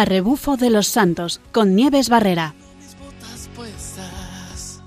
a 0.00 0.06
rebufo 0.06 0.56
de 0.56 0.70
los 0.70 0.86
santos 0.86 1.42
con 1.52 1.74
Nieves 1.74 2.08
Barrera. 2.08 2.54
mis 2.78 2.98
botas 2.98 3.50
puestas, 3.54 4.80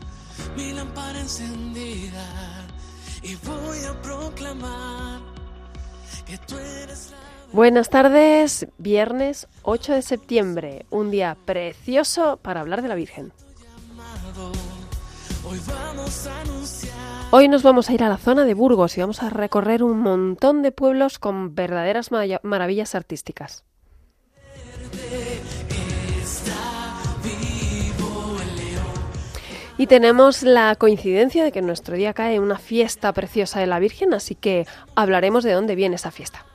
mi 0.57 0.73
lámpara 0.73 1.20
encendida 1.20 2.25
y 3.21 3.36
voy 3.36 3.78
a 3.88 4.02
proclamar 4.02 5.21
que 6.25 6.39
tú 6.39 6.55
eres 6.57 7.11
la 7.11 7.18
Buenas 7.54 7.91
tardes, 7.91 8.65
viernes 8.79 9.47
8 9.61 9.93
de 9.93 10.02
septiembre, 10.02 10.88
un 10.89 11.11
día 11.11 11.38
precioso 11.45 12.38
para 12.38 12.61
hablar 12.61 12.82
de 12.82 12.88
la 12.88 12.95
Virgen. 12.95 13.32
Hoy 17.30 17.48
nos 17.50 17.61
vamos 17.61 17.88
a 17.88 17.93
ir 17.93 18.04
a 18.04 18.09
la 18.09 18.18
zona 18.18 18.45
de 18.45 18.55
Burgos 18.55 18.98
y 18.98 19.01
vamos 19.01 19.21
a 19.21 19.29
recorrer 19.29 19.84
un 19.84 20.00
montón 20.00 20.64
de 20.64 20.71
pueblos 20.71 21.20
con 21.20 21.54
verdaderas 21.54 22.09
maravillas 22.42 22.95
artísticas. 22.95 23.64
Y 29.77 29.87
tenemos 29.87 30.43
la 30.43 30.75
coincidencia 30.75 31.43
de 31.43 31.51
que 31.51 31.59
en 31.59 31.65
nuestro 31.65 31.95
día 31.95 32.14
cae 32.14 32.39
una 32.39 32.59
fiesta 32.59 33.11
preciosa 33.11 33.59
de 33.59 33.67
la 33.67 33.80
Virgen, 33.80 34.14
así 34.14 34.36
que 34.36 34.67
hablaremos 34.95 35.44
de 35.44 35.53
dónde 35.53 35.75
viene 35.75 35.95
esa 35.95 36.11
fiesta. 36.11 36.45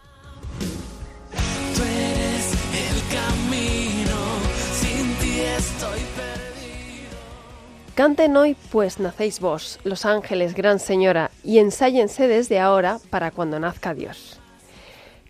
Canten 7.97 8.37
hoy, 8.37 8.57
pues 8.71 9.01
nacéis 9.01 9.41
vos, 9.41 9.81
los 9.83 10.07
ángeles, 10.07 10.55
gran 10.55 10.79
señora, 10.79 11.33
y 11.43 11.59
ensállense 11.59 12.29
desde 12.29 12.61
ahora 12.61 13.01
para 13.11 13.33
cuando 13.33 13.59
nazca 13.59 13.93
Dios. 13.93 14.39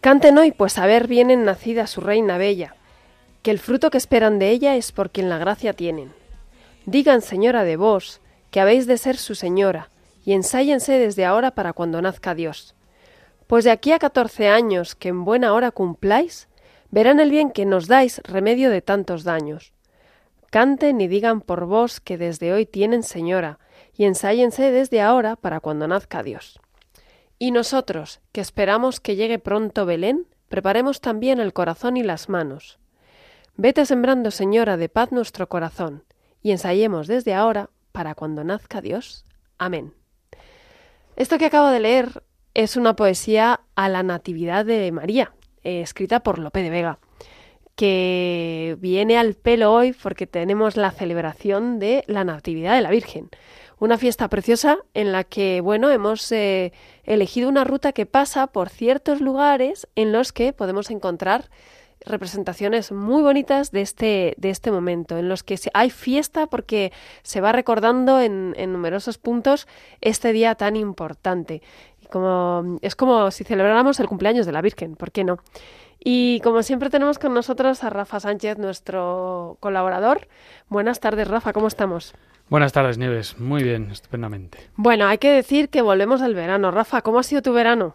Canten 0.03 0.37
hoy, 0.37 0.53
pues 0.53 0.77
a 0.77 0.85
ver 0.85 1.09
vienen 1.09 1.47
nacida 1.47 1.87
su 1.87 2.03
reina 2.03 2.37
bella, 2.37 2.75
que 3.43 3.51
el 3.51 3.59
fruto 3.59 3.91
que 3.91 3.97
esperan 3.97 4.39
de 4.39 4.51
ella 4.51 4.77
es 4.77 4.93
por 4.93 5.09
quien 5.09 5.31
la 5.31 5.39
gracia 5.39 5.73
tienen. 5.73 6.13
Digan, 6.91 7.21
señora 7.21 7.65
de 7.65 7.77
vos, 7.77 8.23
que 8.51 8.61
habéis 8.61 8.87
de 8.87 8.97
ser 8.97 9.19
su 9.19 9.35
señora, 9.35 9.91
y 10.25 10.33
ensállense 10.33 10.99
desde 10.99 11.27
ahora 11.27 11.51
para 11.51 11.75
cuando 11.75 12.01
nazca 12.01 12.35
Dios. 12.35 12.75
Pues 13.47 13.65
de 13.65 13.73
aquí 13.73 13.93
a 13.93 13.99
catorce 13.99 14.49
años 14.49 14.95
que 14.95 15.11
en 15.11 15.27
buena 15.27 15.53
hora 15.53 15.71
cumpláis, 15.71 16.49
verán 16.91 17.21
el 17.21 17.31
bien 17.31 17.51
que 17.51 17.67
nos 17.67 17.89
dais 17.89 18.23
remedio 18.25 18.71
de 18.71 18.81
tantos 18.81 19.23
daños. 19.23 19.75
Canten 20.49 20.99
y 21.03 21.09
digan 21.09 21.43
por 21.43 21.67
vos 21.67 22.01
que 22.01 22.17
desde 22.17 22.55
hoy 22.55 22.65
tienen 22.65 23.03
señora, 23.03 23.59
y 23.95 24.07
ensállense 24.07 24.71
desde 24.71 25.03
ahora 25.03 25.37
para 25.37 25.61
cuando 25.61 25.89
nazca 25.89 26.23
Dios. 26.23 26.59
Y 27.39 27.51
nosotros, 27.51 28.21
que 28.33 28.41
esperamos 28.41 28.99
que 28.99 29.15
llegue 29.15 29.39
pronto 29.39 29.85
Belén, 29.85 30.27
preparemos 30.49 31.03
también 31.03 31.39
el 31.39 31.53
corazón 31.53 31.99
y 31.99 32.03
las 32.03 32.31
manos. 32.31 32.79
Vete 33.57 33.85
sembrando, 33.85 34.31
señora, 34.31 34.79
de 34.79 34.89
paz 34.89 35.13
nuestro 35.13 35.51
corazón, 35.51 36.05
y 36.43 36.53
ensayemos 36.53 37.07
desde 37.07 37.35
ahora 37.35 37.71
para 37.93 38.15
cuando 38.15 38.45
nazca 38.45 38.81
Dios. 38.81 39.25
Amén. 39.59 39.95
Esto 41.17 41.39
que 41.39 41.47
acabo 41.47 41.69
de 41.69 41.81
leer 41.81 42.23
es 42.55 42.77
una 42.77 42.95
poesía 42.95 43.61
a 43.75 43.89
la 43.89 44.03
Natividad 44.03 44.65
de 44.65 44.93
María, 44.93 45.33
eh, 45.63 45.81
escrita 45.81 46.21
por 46.21 46.39
Lope 46.39 46.63
de 46.63 46.71
Vega 46.71 46.99
que 47.79 48.77
viene 48.81 49.17
al 49.19 49.35
pelo 49.35 49.73
hoy 49.73 49.93
porque 49.93 50.27
tenemos 50.27 50.77
la 50.77 50.91
celebración 50.91 51.79
de 51.79 52.03
la 52.09 52.25
Natividad 52.25 52.75
de 52.75 52.81
la 52.81 52.91
Virgen. 52.91 53.31
Una 53.79 53.99
fiesta 53.99 54.27
preciosa 54.29 54.79
en 54.95 55.13
la 55.13 55.23
que, 55.23 55.61
bueno, 55.61 55.89
hemos 55.89 56.33
eh, 56.33 56.73
elegido 57.05 57.49
una 57.49 57.63
ruta 57.63 57.93
que 57.93 58.05
pasa 58.05 58.49
por 58.49 58.69
ciertos 58.69 59.21
lugares 59.21 59.87
en 59.95 60.11
los 60.11 60.33
que 60.33 60.53
podemos 60.53 60.91
encontrar 60.91 61.51
representaciones 62.05 62.93
muy 62.93 63.23
bonitas 63.23 63.71
de 63.71 63.81
este, 63.81 64.35
de 64.37 64.51
este 64.51 64.71
momento, 64.71 65.19
en 65.19 65.29
los 65.29 65.43
que 65.43 65.59
hay 65.75 65.91
fiesta 65.91 66.47
porque 66.47 66.93
se 67.23 67.41
va 67.41 67.53
recordando 67.53 68.21
en, 68.21 68.55
en 68.57 68.73
numerosos 68.73 69.19
puntos 69.19 69.67
este 70.01 70.33
día 70.33 70.55
tan 70.55 70.77
importante. 70.77 71.63
Y 72.03 72.07
como, 72.07 72.79
es 72.83 72.97
como 72.97 73.31
si 73.31 73.45
celebráramos 73.45 74.01
el 74.01 74.09
cumpleaños 74.09 74.47
de 74.47 74.53
la 74.53 74.63
Virgen, 74.63 74.97
¿por 74.97 75.13
qué 75.13 75.25
no? 75.25 75.39
Y 76.03 76.41
como 76.41 76.63
siempre 76.63 76.91
tenemos 76.91 77.19
con 77.19 77.35
nosotros 77.35 77.83
a 77.83 77.91
Rafa 77.91 78.21
Sánchez, 78.21 78.59
nuestro 78.59 79.57
colaborador. 79.61 80.29
Buenas 80.69 81.01
tardes, 81.01 81.27
Rafa, 81.27 81.53
¿cómo 81.53 81.67
estamos? 81.67 82.15
Buenas 82.49 82.73
tardes, 82.73 82.99
Nieves. 82.99 83.39
Muy 83.39 83.63
bien, 83.63 83.91
estupendamente. 83.91 84.59
Bueno, 84.77 85.07
hay 85.07 85.19
que 85.19 85.31
decir 85.31 85.69
que 85.69 85.83
volvemos 85.83 86.23
al 86.23 86.35
verano. 86.35 86.71
Rafa, 86.71 87.03
¿cómo 87.03 87.19
ha 87.19 87.23
sido 87.23 87.43
tu 87.43 87.53
verano? 87.53 87.95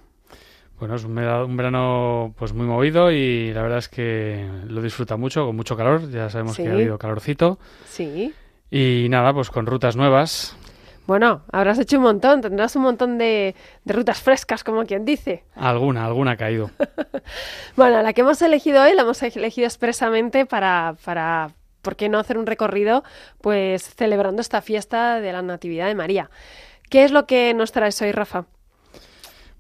Bueno, 0.84 0.96
es 0.98 1.06
un, 1.06 1.16
vera- 1.16 1.46
un 1.46 1.56
verano 1.56 2.34
pues 2.38 2.52
muy 2.52 2.66
movido 2.66 3.10
y 3.10 3.54
la 3.54 3.62
verdad 3.62 3.78
es 3.78 3.88
que 3.88 4.46
lo 4.68 4.82
disfruta 4.82 5.16
mucho, 5.16 5.46
con 5.46 5.56
mucho 5.56 5.78
calor. 5.78 6.10
Ya 6.12 6.30
sabemos 6.30 6.58
Sí. 6.58 6.64
que 6.64 6.68
ha 6.70 6.74
habido 6.74 6.98
calorcito. 6.98 7.58
Sí. 7.86 8.34
Y 8.70 9.08
nada, 9.10 9.34
pues 9.34 9.50
con 9.50 9.66
rutas 9.66 9.96
nuevas. 9.96 10.58
Bueno, 11.08 11.44
habrás 11.54 11.80
hecho 11.80 11.96
un 11.96 12.04
montón, 12.04 12.42
tendrás 12.42 12.76
un 12.76 12.82
montón 12.82 13.18
de, 13.18 13.56
de 13.86 13.94
rutas 13.94 14.22
frescas, 14.22 14.66
como 14.66 14.84
quien 14.86 15.06
dice. 15.06 15.46
Alguna, 15.56 16.06
alguna 16.06 16.32
ha 16.32 16.36
caído. 16.36 16.70
Bueno, 17.78 18.02
la 18.02 18.12
que 18.12 18.20
hemos 18.20 18.42
elegido 18.42 18.84
hoy 18.84 18.94
la 18.94 19.04
hemos 19.04 19.24
elegido 19.24 19.66
expresamente 19.68 20.46
para, 20.46 20.98
para, 21.06 21.52
¿por 21.82 21.96
qué 21.96 22.10
no 22.10 22.20
hacer 22.20 22.38
un 22.38 22.46
recorrido? 22.46 23.06
Pues 23.40 23.84
celebrando 23.96 24.42
esta 24.42 24.62
fiesta 24.62 25.22
de 25.22 25.32
la 25.32 25.42
Natividad 25.42 25.88
de 25.88 25.96
María. 25.96 26.30
¿Qué 26.90 27.06
es 27.06 27.12
lo 27.14 27.26
que 27.26 27.54
nos 27.54 27.72
traes 27.72 28.02
hoy, 28.02 28.12
Rafa? 28.12 28.48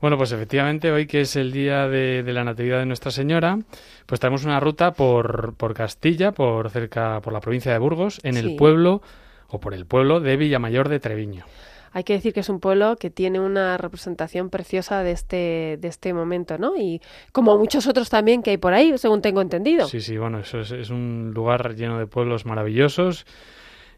Bueno, 0.03 0.17
pues 0.17 0.33
efectivamente, 0.33 0.91
hoy 0.91 1.07
que 1.07 1.21
es 1.21 1.37
el 1.37 1.53
día 1.53 1.87
de, 1.87 2.23
de 2.23 2.33
la 2.33 2.43
Natividad 2.43 2.79
de 2.79 2.85
Nuestra 2.85 3.09
Señora, 3.09 3.57
pues 4.05 4.19
traemos 4.19 4.43
una 4.43 4.59
ruta 4.59 4.91
por, 4.91 5.53
por 5.55 5.73
Castilla, 5.73 6.33
por 6.33 6.69
cerca, 6.71 7.21
por 7.21 7.31
la 7.31 7.39
provincia 7.39 7.71
de 7.71 7.79
Burgos, 7.79 8.19
en 8.23 8.33
Sí. 8.33 8.39
el 8.41 8.57
pueblo, 8.57 9.01
o 9.47 9.61
por 9.61 9.73
el 9.73 9.85
pueblo 9.85 10.19
de 10.19 10.35
Villamayor 10.35 10.89
de 10.89 10.99
Treviño. 10.99 11.45
Hay 11.93 12.03
que 12.03 12.11
decir 12.11 12.33
que 12.33 12.41
es 12.41 12.49
un 12.49 12.59
pueblo 12.59 12.97
que 12.97 13.11
tiene 13.11 13.39
una 13.39 13.77
representación 13.77 14.49
preciosa 14.49 15.03
de 15.03 15.11
este, 15.13 15.77
de 15.79 15.87
este 15.87 16.13
momento, 16.13 16.57
¿no? 16.57 16.75
Y 16.75 16.99
como 17.31 17.57
muchos 17.57 17.87
otros 17.87 18.09
también 18.09 18.43
que 18.43 18.49
hay 18.49 18.57
por 18.57 18.73
ahí, 18.73 18.97
según 18.97 19.21
tengo 19.21 19.39
entendido. 19.39 19.87
Sí, 19.87 20.01
sí, 20.01 20.17
bueno, 20.17 20.39
eso 20.39 20.59
es, 20.59 20.71
es 20.71 20.89
un 20.89 21.31
lugar 21.33 21.75
lleno 21.75 21.97
de 21.97 22.07
pueblos 22.07 22.45
maravillosos 22.45 23.25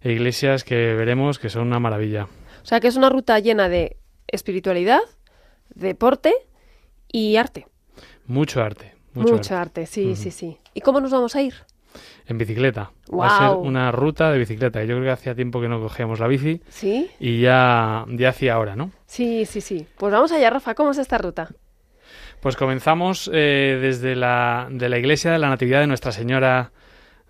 e 0.01 0.11
iglesias 0.11 0.63
que 0.63 0.75
veremos 0.93 1.39
que 1.39 1.49
son 1.49 1.63
una 1.65 1.79
maravilla. 1.79 2.25
O 2.61 2.65
sea 2.67 2.79
que 2.79 2.89
es 2.89 2.95
una 2.95 3.09
ruta 3.09 3.39
llena 3.39 3.69
de 3.69 3.97
espiritualidad, 4.27 4.99
deporte 5.73 6.33
y 7.11 7.35
arte. 7.37 7.67
Mucho 8.25 8.61
arte. 8.61 8.93
Mucho, 9.13 9.33
Mucho, 9.33 9.55
arte. 9.55 9.81
arte. 9.81 9.85
sí, 9.85 10.15
sí, 10.15 10.31
sí. 10.31 10.57
¿Y 10.73 10.81
cómo 10.81 10.99
nos 10.99 11.11
vamos 11.11 11.35
a 11.35 11.41
ir? 11.41 11.53
En 12.27 12.37
bicicleta. 12.37 12.91
Va 13.13 13.27
a 13.27 13.39
ser 13.39 13.57
una 13.57 13.91
ruta 13.91 14.31
de 14.31 14.37
bicicleta. 14.39 14.81
Yo 14.83 14.95
creo 14.95 15.03
que 15.03 15.11
hacía 15.11 15.35
tiempo 15.35 15.61
que 15.61 15.69
no 15.69 15.79
cogíamos 15.79 16.19
la 16.19 16.27
bici 16.27 16.61
¿Sí? 16.67 17.09
y 17.19 17.39
ya, 17.39 18.03
ya 18.09 18.29
hacía 18.29 18.59
hora, 18.59 18.75
¿no? 18.75 18.91
Sí, 19.05 19.45
sí, 19.45 19.61
sí. 19.61 19.87
Pues 19.97 20.11
vamos 20.11 20.31
allá, 20.33 20.49
Rafa. 20.49 20.75
¿Cómo 20.75 20.91
es 20.91 20.97
esta 20.97 21.17
ruta? 21.17 21.49
Pues 22.41 22.57
comenzamos 22.57 23.29
eh, 23.33 23.79
desde 23.81 24.15
la, 24.15 24.67
de 24.69 24.89
la 24.89 24.97
iglesia 24.97 25.31
de 25.31 25.39
la 25.39 25.47
Natividad 25.49 25.79
de 25.79 25.87
Nuestra 25.87 26.11
Señora, 26.11 26.71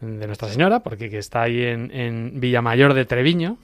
de 0.02 0.26
Nuestra 0.26 0.50
Señora, 0.50 0.80
porque 0.82 1.10
que 1.12 1.20
está 1.20 1.44
ahí 1.44 1.62
en, 1.62 1.92
en 1.92 2.40
Villamayor 2.40 2.94
de 2.96 3.06
Treviño. 3.06 3.58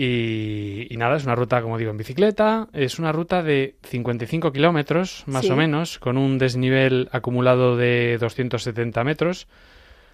Y, 0.00 0.86
y 0.90 0.96
nada, 0.96 1.16
es 1.16 1.24
una 1.24 1.34
ruta, 1.34 1.60
como 1.60 1.76
digo, 1.76 1.90
en 1.90 1.96
bicicleta. 1.96 2.68
Es 2.72 3.00
una 3.00 3.10
ruta 3.10 3.42
de 3.42 3.74
55 3.82 4.52
kilómetros, 4.52 5.24
más 5.26 5.44
Sí. 5.44 5.50
o 5.50 5.56
menos, 5.56 5.98
con 5.98 6.16
un 6.16 6.38
desnivel 6.38 7.08
acumulado 7.10 7.76
de 7.76 8.16
270 8.20 9.02
metros. 9.02 9.48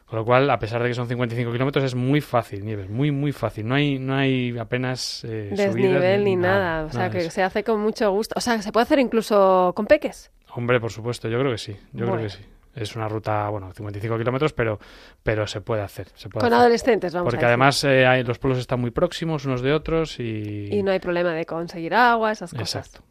Con 0.06 0.18
lo 0.18 0.24
cual, 0.24 0.48
a 0.48 0.58
pesar 0.58 0.82
de 0.82 0.88
que 0.88 0.94
son 0.94 1.06
55 1.06 1.52
kilómetros, 1.52 1.84
es 1.84 1.94
muy 1.94 2.22
fácil, 2.22 2.64
Nieves, 2.64 2.88
muy, 2.88 3.10
muy 3.10 3.32
fácil. 3.32 3.68
No 3.68 3.74
hay, 3.74 3.98
no 3.98 4.14
hay 4.14 4.56
apenas 4.58 5.22
eh, 5.24 5.48
subidas 5.50 5.74
Desnivel 5.74 6.24
ni 6.24 6.36
nada. 6.36 6.84
O 6.86 6.90
sea, 6.90 7.00
nada 7.08 7.10
que 7.10 7.28
se 7.30 7.42
hace 7.42 7.62
con 7.62 7.80
mucho 7.80 8.10
gusto. 8.10 8.34
O 8.38 8.40
sea, 8.40 8.60
se 8.62 8.72
puede 8.72 8.84
hacer 8.84 8.98
incluso 9.00 9.72
con 9.76 9.84
peques. 9.84 10.30
Hombre, 10.54 10.80
por 10.80 10.92
supuesto, 10.92 11.28
yo 11.28 11.38
creo 11.40 11.52
que 11.52 11.58
sí. 11.58 11.72
Yo 11.92 12.06
Bueno. 12.06 12.12
creo 12.14 12.24
que 12.28 12.30
sí. 12.30 12.42
Es 12.74 12.96
una 12.96 13.08
ruta, 13.08 13.48
bueno, 13.50 13.72
55 13.72 14.18
kilómetros, 14.18 14.52
pero, 14.52 14.78
pero 15.22 15.46
se 15.46 15.60
puede 15.60 15.82
hacer. 15.82 16.08
Se 16.14 16.28
puede 16.28 16.42
Con 16.44 16.52
hacer. 16.52 16.60
adolescentes, 16.60 17.12
vamos 17.14 17.22
a 17.22 17.30
Porque 17.30 17.36
decir. 17.36 17.46
además 17.48 17.84
eh, 17.84 18.06
hay- 18.06 18.24
los 18.24 18.38
pueblos 18.38 18.58
están 18.58 18.80
muy 18.80 18.90
próximos 18.90 19.44
unos 19.44 19.62
de 19.62 19.72
otros 19.72 20.18
y... 20.18 20.68
Y 20.72 20.82
no 20.82 20.90
hay 20.90 20.98
problema 20.98 21.32
de 21.32 21.44
conseguir 21.46 21.94
agua, 21.94 22.32
esas 22.32 22.52
cosas. 22.52 22.86
Exacto. 22.88 23.04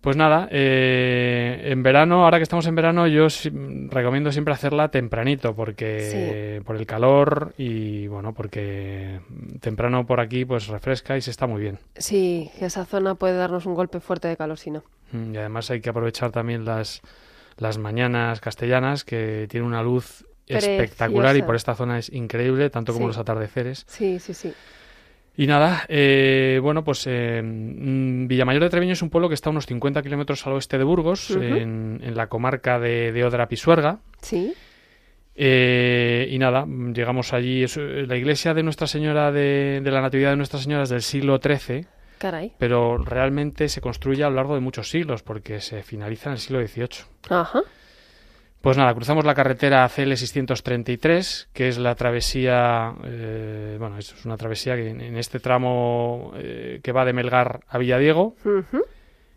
Pues 0.00 0.16
nada, 0.16 0.48
eh, 0.50 1.60
en 1.66 1.84
verano, 1.84 2.24
ahora 2.24 2.38
que 2.38 2.42
estamos 2.42 2.66
en 2.66 2.74
verano, 2.74 3.06
yo 3.06 3.30
si- 3.30 3.50
recomiendo 3.88 4.32
siempre 4.32 4.52
hacerla 4.52 4.88
tempranito, 4.88 5.54
porque 5.54 6.60
por 6.66 6.74
el 6.74 6.86
calor 6.86 7.54
y 7.56 8.08
bueno, 8.08 8.34
porque 8.34 9.20
temprano 9.60 10.04
por 10.04 10.18
aquí 10.18 10.44
pues 10.44 10.66
refresca 10.66 11.16
y 11.16 11.20
se 11.20 11.30
está 11.30 11.46
muy 11.46 11.60
bien. 11.60 11.78
Sí, 11.96 12.50
que 12.58 12.66
esa 12.66 12.84
zona 12.84 13.14
puede 13.14 13.36
darnos 13.36 13.64
un 13.64 13.74
golpe 13.74 14.00
fuerte 14.00 14.26
de 14.26 14.36
calor 14.36 14.58
si 14.58 14.72
no. 14.72 14.82
Mm, 15.12 15.34
Y 15.34 15.38
además 15.38 15.70
hay 15.70 15.80
que 15.80 15.90
aprovechar 15.90 16.32
también 16.32 16.64
las, 16.64 17.00
las 17.58 17.78
mañanas 17.78 18.40
castellanas, 18.40 19.04
que 19.04 19.46
tienen 19.48 19.66
una 19.68 19.82
luz 19.82 20.24
espectacular 20.46 21.36
y 21.36 21.42
por 21.42 21.54
esta 21.56 21.74
zona 21.74 21.98
es 21.98 22.12
increíble, 22.12 22.68
tanto 22.70 22.92
como 22.92 23.06
Sí. 23.06 23.08
los 23.08 23.18
atardeceres. 23.18 23.84
Sí, 23.88 24.18
sí, 24.18 24.34
sí. 24.34 24.52
Y 25.34 25.46
nada, 25.46 25.84
eh, 25.88 26.58
bueno, 26.62 26.84
pues 26.84 27.04
eh, 27.06 27.40
mm, 27.42 28.26
Villamayor 28.26 28.62
de 28.62 28.68
Treviño 28.68 28.92
es 28.92 29.00
un 29.00 29.08
pueblo 29.08 29.28
que 29.28 29.34
está 29.34 29.48
a 29.48 29.52
unos 29.52 29.64
50 29.66 30.02
kilómetros 30.02 30.46
al 30.46 30.52
oeste 30.52 30.76
de 30.76 30.84
Burgos, 30.84 31.30
en, 31.30 32.00
en 32.02 32.14
la 32.16 32.26
comarca 32.26 32.78
de, 32.78 33.12
de 33.12 33.24
Odra 33.24 33.48
Pisuerga. 33.48 34.00
Sí. 34.20 34.52
Eh, 35.34 36.28
y 36.30 36.38
nada, 36.38 36.66
llegamos 36.66 37.32
allí. 37.32 37.62
es, 37.62 37.78
eh, 37.78 38.04
la 38.06 38.16
iglesia 38.16 38.52
de 38.52 38.62
Nuestra 38.62 38.86
Señora 38.86 39.32
de, 39.32 39.80
de 39.82 39.90
la 39.90 40.02
Natividad 40.02 40.30
de 40.30 40.36
Nuestra 40.36 40.60
Señora 40.60 40.82
es 40.82 40.90
del 40.90 41.00
siglo 41.00 41.40
XIII, 41.42 41.86
Caray. 42.22 42.52
pero 42.58 42.96
realmente 42.98 43.68
se 43.68 43.80
construye 43.80 44.22
a 44.22 44.30
lo 44.30 44.36
largo 44.36 44.54
de 44.54 44.60
muchos 44.60 44.88
siglos 44.88 45.22
porque 45.22 45.60
se 45.60 45.82
finaliza 45.82 46.30
en 46.30 46.34
el 46.34 46.38
siglo 46.38 46.66
XVIII. 46.66 47.04
Ajá. 47.28 47.62
Pues 48.60 48.76
nada, 48.78 48.94
cruzamos 48.94 49.24
la 49.24 49.34
carretera 49.34 49.88
CL 49.88 50.14
633, 50.14 51.48
que 51.52 51.66
es 51.66 51.78
la 51.78 51.96
travesía, 51.96 52.94
eh, 53.04 53.76
bueno, 53.76 53.98
es 53.98 54.24
una 54.24 54.36
travesía 54.36 54.76
que 54.76 54.90
en, 54.90 55.00
en 55.00 55.16
este 55.18 55.40
tramo 55.40 56.32
eh, 56.36 56.78
que 56.80 56.92
va 56.92 57.04
de 57.04 57.12
Melgar 57.12 57.60
a 57.68 57.78
Villadiego 57.78 58.36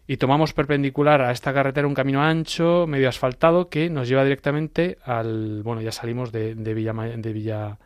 y 0.06 0.18
tomamos 0.18 0.54
perpendicular 0.54 1.24
a 1.24 1.32
esta 1.32 1.54
carretera 1.54 1.88
un 1.88 1.96
camino 1.96 2.22
ancho, 2.22 2.86
medio 2.86 3.10
asfaltado, 3.10 3.68
que 3.68 3.90
nos 3.90 4.08
lleva 4.08 4.24
directamente 4.24 5.00
al, 5.04 5.64
bueno, 5.64 5.82
ya 5.82 5.92
salimos 5.92 6.32
de, 6.32 6.54
de 6.54 6.74
Villa, 6.76 6.94
de 6.94 7.34
Villa, 7.34 7.80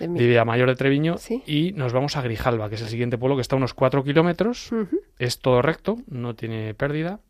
De 0.00 0.08
mí. 0.08 0.18
de 0.18 0.74
Treviño 0.76 1.18
Sí. 1.18 1.42
y 1.46 1.72
nos 1.72 1.92
vamos 1.92 2.16
a 2.16 2.22
Grijalba, 2.22 2.68
que 2.68 2.74
es 2.74 2.82
el 2.82 2.88
siguiente 2.88 3.16
pueblo 3.18 3.36
que 3.36 3.42
está 3.42 3.56
a 3.56 3.58
unos 3.58 3.74
4 3.74 4.02
kilómetros, 4.04 4.70
es 5.18 5.38
todo 5.38 5.62
recto, 5.62 5.96
no 6.08 6.34
tiene 6.34 6.74
pérdida, 6.74 7.20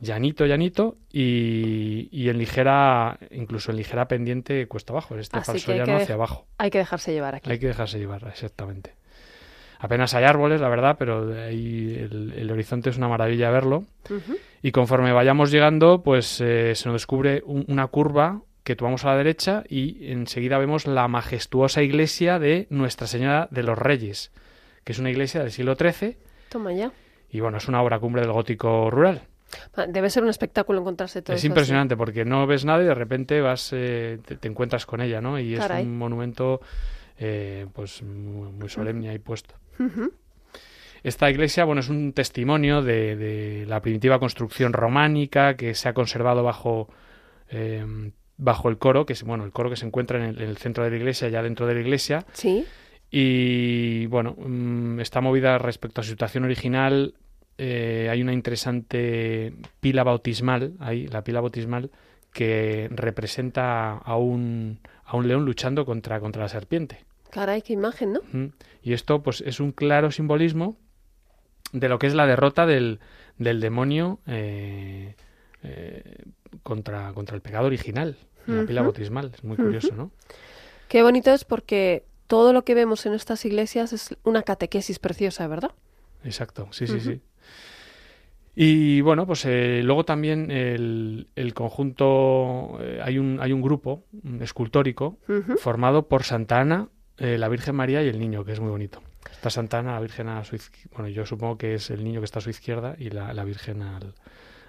llanito, 0.00 0.46
llanito 0.46 0.96
y, 1.12 2.08
y 2.12 2.28
en 2.28 2.38
ligera, 2.38 3.18
incluso 3.30 3.70
en 3.70 3.78
ligera 3.78 4.06
pendiente 4.06 4.66
cuesta 4.68 4.92
abajo, 4.92 5.16
este 5.18 5.38
Así 5.38 5.46
falso 5.52 5.72
llano 5.72 5.96
hacia 5.96 6.14
abajo. 6.14 6.46
Hay 6.58 6.70
que 6.70 6.78
dejarse 6.78 7.12
llevar 7.12 7.34
aquí. 7.36 7.50
Hay 7.50 7.58
que 7.58 7.66
dejarse 7.68 7.98
llevar, 7.98 8.26
exactamente. 8.28 8.94
Apenas 9.80 10.14
hay 10.14 10.24
árboles, 10.24 10.60
la 10.60 10.68
verdad, 10.68 10.96
pero 10.98 11.30
ahí 11.42 11.94
el, 11.98 12.32
el 12.36 12.50
horizonte 12.50 12.88
es 12.90 12.96
una 12.96 13.08
maravilla 13.08 13.50
verlo. 13.50 13.84
Y 14.62 14.70
conforme 14.72 15.12
vayamos 15.12 15.50
llegando, 15.50 16.02
pues 16.02 16.40
eh, 16.40 16.74
se 16.74 16.88
nos 16.88 16.94
descubre 16.94 17.42
un- 17.44 17.64
una 17.68 17.86
curva 17.88 18.40
que 18.64 18.74
tomamos 18.76 19.04
a 19.04 19.08
la 19.10 19.16
derecha 19.18 19.62
y 19.68 20.10
enseguida 20.10 20.58
vemos 20.58 20.86
la 20.86 21.06
majestuosa 21.06 21.82
iglesia 21.82 22.38
de 22.38 22.66
Nuestra 22.70 23.06
Señora 23.06 23.46
de 23.50 23.62
los 23.62 23.78
Reyes, 23.78 24.32
que 24.84 24.92
es 24.92 24.98
una 24.98 25.10
iglesia 25.10 25.42
del 25.42 25.52
siglo 25.52 25.76
XIII 25.76 26.16
Toma 26.48 26.72
ya. 26.72 26.90
y 27.30 27.40
bueno, 27.40 27.58
es 27.58 27.68
una 27.68 27.82
obra 27.82 27.98
cumbre 27.98 28.22
del 28.22 28.32
gótico 28.32 28.90
rural. 28.90 29.22
Ah, 29.76 29.86
Debe 29.86 30.10
ser 30.10 30.22
un 30.24 30.30
espectáculo 30.30 30.80
encontrarse 30.80 31.22
todo 31.22 31.34
es 31.36 31.40
así. 31.40 31.46
impresionante 31.46 31.96
porque 31.96 32.24
no 32.24 32.46
ves 32.46 32.64
nada 32.64 32.82
y 32.82 32.86
de 32.86 32.94
repente 32.94 33.40
vas 33.40 33.70
eh, 33.72 34.18
te, 34.26 34.36
te 34.36 34.48
encuentras 34.48 34.86
con 34.86 35.00
ella, 35.00 35.20
¿no? 35.20 35.38
Y 35.38 35.54
Caray. 35.56 35.82
es 35.82 35.86
un 35.86 35.96
monumento 35.98 36.60
eh, 37.18 37.66
pues 37.72 38.02
muy, 38.02 38.50
muy 38.50 38.68
solemne 38.68 39.10
ahí 39.10 39.18
puesto. 39.18 39.54
Esta 41.02 41.30
iglesia, 41.30 41.64
bueno, 41.64 41.80
es 41.80 41.90
un 41.90 42.12
testimonio 42.14 42.80
de, 42.82 43.14
de 43.16 43.66
la 43.66 43.80
primitiva 43.82 44.18
construcción 44.18 44.72
románica 44.72 45.54
que 45.54 45.74
se 45.74 45.88
ha 45.88 45.92
conservado 45.92 46.42
bajo 46.42 46.88
eh, 47.50 48.10
bajo 48.36 48.68
el 48.68 48.78
coro, 48.78 49.06
que 49.06 49.12
es 49.12 49.22
bueno, 49.22 49.44
el 49.44 49.52
coro 49.52 49.70
que 49.70 49.76
se 49.76 49.86
encuentra 49.86 50.18
en 50.18 50.24
el, 50.30 50.42
en 50.42 50.48
el 50.48 50.56
centro 50.56 50.84
de 50.84 50.90
la 50.90 50.96
iglesia, 50.96 51.28
ya 51.28 51.42
dentro 51.42 51.66
de 51.66 51.74
la 51.74 51.80
iglesia, 51.80 52.26
Sí. 52.32 52.64
y 53.10 54.06
bueno, 54.06 54.34
mm, 54.36 55.00
está 55.00 55.20
movida 55.20 55.58
respecto 55.58 56.00
a 56.00 56.04
su 56.04 56.10
situación 56.10 56.44
original. 56.44 57.14
eh, 57.56 58.08
hay 58.10 58.20
una 58.20 58.32
interesante 58.32 59.54
pila 59.78 60.02
bautismal, 60.02 60.72
ahí, 60.80 61.06
la 61.06 61.22
pila 61.22 61.40
bautismal, 61.40 61.90
que 62.32 62.88
representa 62.90 63.92
a 63.96 64.16
un, 64.16 64.80
a 65.04 65.16
un 65.16 65.28
león 65.28 65.44
luchando 65.44 65.84
contra, 65.84 66.18
contra 66.18 66.42
la 66.42 66.48
serpiente. 66.48 67.04
Caray, 67.30 67.62
qué 67.62 67.72
imagen, 67.74 68.14
¿no? 68.14 68.20
Mm. 68.32 68.46
Y 68.82 68.92
esto, 68.92 69.22
pues, 69.22 69.40
es 69.42 69.60
un 69.60 69.70
claro 69.70 70.10
simbolismo 70.10 70.76
de 71.72 71.88
lo 71.88 72.00
que 72.00 72.08
es 72.08 72.14
la 72.14 72.26
derrota 72.26 72.66
del, 72.66 72.98
del 73.38 73.60
demonio 73.60 74.18
eh, 74.26 75.14
eh, 75.62 76.24
contra, 76.62 77.12
contra 77.12 77.36
el 77.36 77.42
pecado 77.42 77.66
original, 77.66 78.16
en 78.46 78.58
la 78.58 78.66
pila 78.66 78.82
bautismal. 78.82 79.32
Es 79.34 79.44
muy 79.44 79.56
curioso, 79.56 79.94
¿no? 79.94 80.10
Qué 80.88 81.02
bonito 81.02 81.32
es 81.32 81.44
porque 81.44 82.04
todo 82.26 82.52
lo 82.52 82.64
que 82.64 82.74
vemos 82.74 83.06
en 83.06 83.14
estas 83.14 83.44
iglesias 83.44 83.92
es 83.92 84.16
una 84.24 84.42
catequesis 84.42 84.98
preciosa, 84.98 85.46
¿verdad? 85.46 85.72
Exacto, 86.24 86.68
sí, 86.70 86.86
sí, 86.86 87.00
sí. 87.00 87.20
Y 88.56 89.00
bueno, 89.00 89.26
pues 89.26 89.44
eh, 89.46 89.80
luego 89.82 90.04
también 90.04 90.50
el, 90.50 91.26
el 91.34 91.54
conjunto, 91.54 92.78
eh, 92.80 93.00
hay, 93.02 93.18
un, 93.18 93.38
hay 93.40 93.52
un 93.52 93.60
grupo 93.60 94.04
mm, 94.22 94.42
escultórico 94.42 95.18
formado 95.58 96.06
por 96.06 96.22
Santa 96.22 96.60
Ana, 96.60 96.88
eh, 97.18 97.36
la 97.36 97.48
Virgen 97.48 97.74
María 97.74 98.02
y 98.02 98.08
el 98.08 98.18
niño, 98.18 98.44
que 98.44 98.52
es 98.52 98.60
muy 98.60 98.70
bonito. 98.70 99.02
Está 99.32 99.50
Santa 99.50 99.80
Ana, 99.80 99.94
la 99.94 100.00
Virgen 100.00 100.28
a 100.28 100.44
su 100.44 100.54
izquierda, 100.54 100.90
bueno, 100.96 101.08
yo 101.08 101.26
supongo 101.26 101.58
que 101.58 101.74
es 101.74 101.90
el 101.90 102.04
niño 102.04 102.20
que 102.20 102.26
está 102.26 102.38
a 102.38 102.42
su 102.42 102.50
izquierda 102.50 102.94
y 102.96 103.10
la, 103.10 103.34
la 103.34 103.44
Virgen 103.44 103.82
al, 103.82 104.14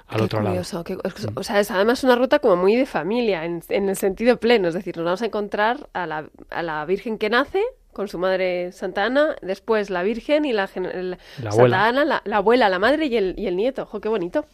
al 0.08 0.18
Qué 0.18 0.24
otro 0.24 0.42
lado. 0.42 0.56
qué- 0.84 0.98
es- 1.04 1.26
Mm. 1.32 1.38
o 1.38 1.44
sea, 1.44 1.60
es 1.60 1.72
además 1.72 2.04
una 2.04 2.16
ruta 2.16 2.40
como 2.40 2.56
muy 2.58 2.76
de 2.76 2.86
familia, 2.86 3.44
en, 3.46 3.62
en 3.70 3.90
el 3.90 3.96
sentido 3.96 4.38
pleno. 4.38 4.68
Es 4.68 4.74
decir, 4.74 4.96
nos 4.98 5.06
vamos 5.06 5.22
a 5.22 5.26
encontrar 5.26 5.90
a 5.94 6.06
la, 6.06 6.26
a 6.52 6.62
la 6.64 6.86
Virgen 6.86 7.18
que 7.18 7.30
nace 7.30 7.62
con 7.94 8.08
su 8.08 8.20
madre 8.20 8.72
Santa 8.74 9.06
Ana, 9.06 9.36
después 9.42 9.90
la 9.90 10.04
Virgen 10.04 10.44
y 10.46 10.52
la, 10.54 10.68
gen- 10.68 10.86
el- 10.86 11.12
La 11.12 11.18
Santa 11.52 11.56
abuela. 11.56 11.86
Ana, 11.88 12.06
la, 12.06 12.22
la 12.26 12.38
abuela, 12.38 12.68
la 12.70 12.78
madre 12.80 13.06
y 13.08 13.16
el, 13.18 13.34
y 13.38 13.48
el 13.48 13.56
nieto. 13.56 13.86
¡Jo, 13.86 14.00
qué 14.02 14.10
bonito! 14.10 14.46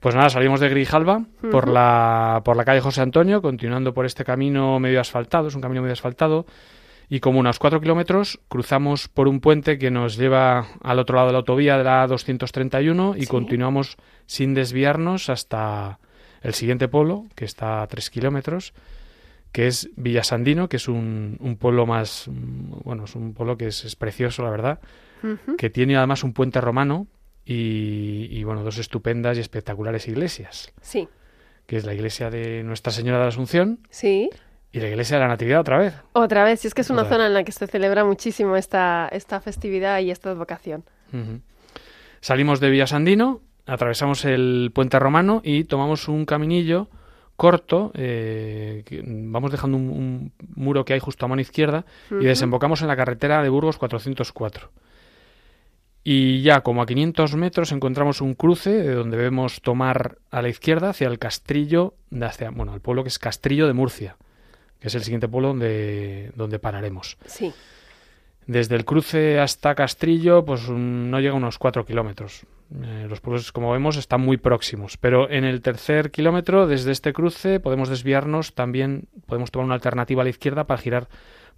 Pues 0.00 0.14
nada, 0.14 0.28
salimos 0.30 0.60
de 0.60 0.68
Grijalba 0.68 1.22
por, 1.50 1.68
la, 1.68 2.42
por 2.44 2.56
la 2.56 2.64
calle 2.64 2.80
José 2.80 3.00
Antonio, 3.00 3.42
continuando 3.42 3.92
por 3.92 4.06
este 4.06 4.24
camino 4.24 4.78
medio 4.78 5.00
asfaltado, 5.00 5.48
es 5.48 5.54
un 5.54 5.62
camino 5.62 5.80
medio 5.82 5.94
asfaltado, 5.94 6.46
y 7.08 7.20
como 7.20 7.38
unos 7.40 7.58
cuatro 7.58 7.80
kilómetros 7.80 8.40
cruzamos 8.48 9.08
por 9.08 9.28
un 9.28 9.40
puente 9.40 9.78
que 9.78 9.90
nos 9.90 10.16
lleva 10.16 10.66
al 10.82 10.98
otro 10.98 11.16
lado 11.16 11.28
de 11.28 11.32
la 11.34 11.38
autovía 11.38 11.78
de 11.78 11.84
la 11.84 12.06
231 12.06 13.14
y 13.16 13.22
Sí. 13.22 13.26
continuamos 13.26 13.96
sin 14.26 14.54
desviarnos 14.54 15.28
hasta 15.30 15.98
el 16.42 16.54
siguiente 16.54 16.88
pueblo, 16.88 17.24
que 17.34 17.44
está 17.44 17.82
a 17.82 17.86
tres 17.86 18.10
kilómetros, 18.10 18.74
que 19.52 19.66
es 19.68 19.88
Villasandino, 19.96 20.68
que 20.68 20.76
es 20.76 20.88
un, 20.88 21.36
un 21.40 21.56
pueblo 21.56 21.86
más, 21.86 22.28
mm, 22.28 22.82
bueno, 22.84 23.04
es 23.04 23.14
un 23.14 23.32
pueblo 23.34 23.56
que 23.56 23.68
es, 23.68 23.84
es 23.84 23.96
precioso, 23.96 24.42
la 24.42 24.50
verdad, 24.50 24.80
que 25.58 25.70
tiene 25.70 25.96
además 25.96 26.22
un 26.24 26.32
puente 26.34 26.60
romano 26.60 27.06
y, 27.44 28.28
y, 28.30 28.44
bueno, 28.44 28.62
dos 28.64 28.78
estupendas 28.78 29.36
y 29.36 29.40
espectaculares 29.40 30.06
iglesias, 30.08 30.72
Sí, 30.82 31.08
que 31.66 31.76
es 31.78 31.84
la 31.84 31.94
iglesia 31.94 32.30
de 32.30 32.62
Nuestra 32.64 32.92
Señora 32.92 33.18
de 33.18 33.24
la 33.24 33.28
Asunción 33.28 33.80
sí. 33.90 34.28
Y 34.76 34.80
la 34.80 34.88
iglesia 34.88 35.16
de 35.16 35.22
la 35.22 35.28
Natividad 35.28 35.60
otra 35.60 35.78
vez. 35.78 35.94
Otra 36.12 36.44
vez, 36.44 36.60
si 36.60 36.68
es 36.68 36.74
que 36.74 36.82
es 36.82 36.90
una 36.90 37.02
Otra 37.02 37.10
vez. 37.10 37.16
zona 37.16 37.26
en 37.28 37.34
la 37.34 37.44
que 37.44 37.52
se 37.52 37.66
celebra 37.66 38.04
muchísimo 38.04 38.56
esta, 38.56 39.08
esta 39.10 39.40
festividad 39.40 40.00
y 40.00 40.10
esta 40.10 40.30
advocación. 40.30 40.84
Ujú. 41.12 41.40
Salimos 42.20 42.60
de 42.60 42.68
Villasandino, 42.70 43.40
atravesamos 43.66 44.24
el 44.26 44.70
puente 44.74 44.98
romano 44.98 45.40
y 45.42 45.64
tomamos 45.64 46.08
un 46.08 46.26
caminillo 46.26 46.88
corto, 47.36 47.90
eh, 47.94 48.82
vamos 49.04 49.50
dejando 49.50 49.76
un, 49.76 49.88
un 49.90 50.32
muro 50.54 50.84
que 50.84 50.94
hay 50.94 51.00
justo 51.00 51.24
a 51.26 51.28
mano 51.28 51.40
izquierda 51.40 51.84
y 52.10 52.24
desembocamos 52.24 52.80
en 52.82 52.88
la 52.88 52.96
carretera 52.96 53.42
de 53.42 53.48
Burgos 53.48 53.78
404. 53.78 54.70
Y 56.02 56.42
ya 56.42 56.60
como 56.60 56.82
a 56.82 56.86
500 56.86 57.34
metros 57.36 57.72
encontramos 57.72 58.20
un 58.20 58.34
cruce 58.34 58.70
de 58.70 58.94
donde 58.94 59.16
debemos 59.16 59.60
tomar 59.60 60.18
a 60.30 60.40
la 60.40 60.48
izquierda 60.48 60.90
hacia 60.90 61.08
el 61.08 61.18
Castrillo, 61.18 61.94
de 62.10 62.26
hacia, 62.26 62.50
bueno, 62.50 62.72
al 62.72 62.80
pueblo 62.80 63.02
que 63.02 63.08
es 63.08 63.18
Castrillo 63.18 63.66
de 63.66 63.72
Murcia, 63.72 64.16
que 64.86 64.90
es 64.90 64.94
el 64.94 65.02
siguiente 65.02 65.26
pueblo 65.26 65.48
donde, 65.48 66.30
donde 66.36 66.60
pararemos. 66.60 67.18
Sí, 67.26 67.52
Desde 68.46 68.76
el 68.76 68.84
cruce 68.84 69.40
hasta 69.40 69.74
Castrillo, 69.74 70.44
pues 70.44 70.68
mm, 70.68 71.10
no 71.10 71.18
llega 71.18 71.32
a 71.32 71.36
unos 71.36 71.58
4 71.58 71.84
kilómetros. 71.84 72.46
Eh, 72.84 73.06
los 73.08 73.20
pueblos, 73.20 73.50
como 73.50 73.72
vemos, 73.72 73.96
están 73.96 74.20
muy 74.20 74.36
próximos. 74.36 74.96
Pero 74.96 75.28
en 75.28 75.42
el 75.42 75.60
tercer 75.60 76.12
kilómetro, 76.12 76.68
desde 76.68 76.92
este 76.92 77.12
cruce, 77.12 77.58
podemos 77.58 77.88
desviarnos 77.88 78.54
también, 78.54 79.08
podemos 79.26 79.50
tomar 79.50 79.64
una 79.64 79.74
alternativa 79.74 80.22
a 80.22 80.24
la 80.24 80.30
izquierda 80.30 80.68
para 80.68 80.80
girar 80.80 81.08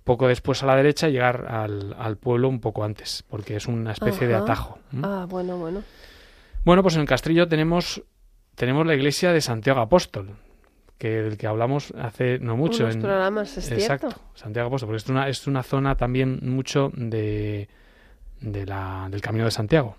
poco 0.04 0.26
después 0.26 0.62
a 0.62 0.66
la 0.66 0.76
derecha 0.76 1.10
y 1.10 1.12
llegar 1.12 1.48
al, 1.50 1.94
al 1.98 2.16
pueblo 2.16 2.48
un 2.48 2.60
poco 2.60 2.82
antes, 2.82 3.26
porque 3.28 3.56
es 3.56 3.66
una 3.66 3.92
especie 3.92 4.26
de 4.26 4.36
atajo. 4.36 4.78
ah, 5.02 5.26
bueno, 5.28 5.58
bueno. 5.58 5.82
Bueno, 6.64 6.80
pues 6.80 6.94
en 6.94 7.02
el 7.02 7.06
Castrillo 7.06 7.46
tenemos, 7.46 8.02
tenemos 8.54 8.86
la 8.86 8.94
iglesia 8.94 9.34
de 9.34 9.42
Santiago 9.42 9.80
Apóstol, 9.80 10.30
que, 10.98 11.08
del 11.22 11.36
que 11.38 11.46
hablamos 11.46 11.92
hace 11.98 12.38
no 12.40 12.56
mucho. 12.56 12.84
Unos 12.84 12.96
en- 12.96 13.02
programas, 13.02 13.56
es 13.56 13.70
Exacto, 13.70 14.10
cierto. 14.10 14.22
Santiago 14.34 14.66
Apóstol, 14.68 14.88
porque 14.88 14.96
es 15.02 15.08
una, 15.08 15.28
es 15.28 15.46
una 15.46 15.62
zona 15.62 15.96
también 15.96 16.40
mucho 16.42 16.90
de, 16.94 17.68
de 18.40 18.66
la, 18.66 19.08
del 19.10 19.20
Camino 19.20 19.44
de 19.44 19.50
Santiago. 19.52 19.96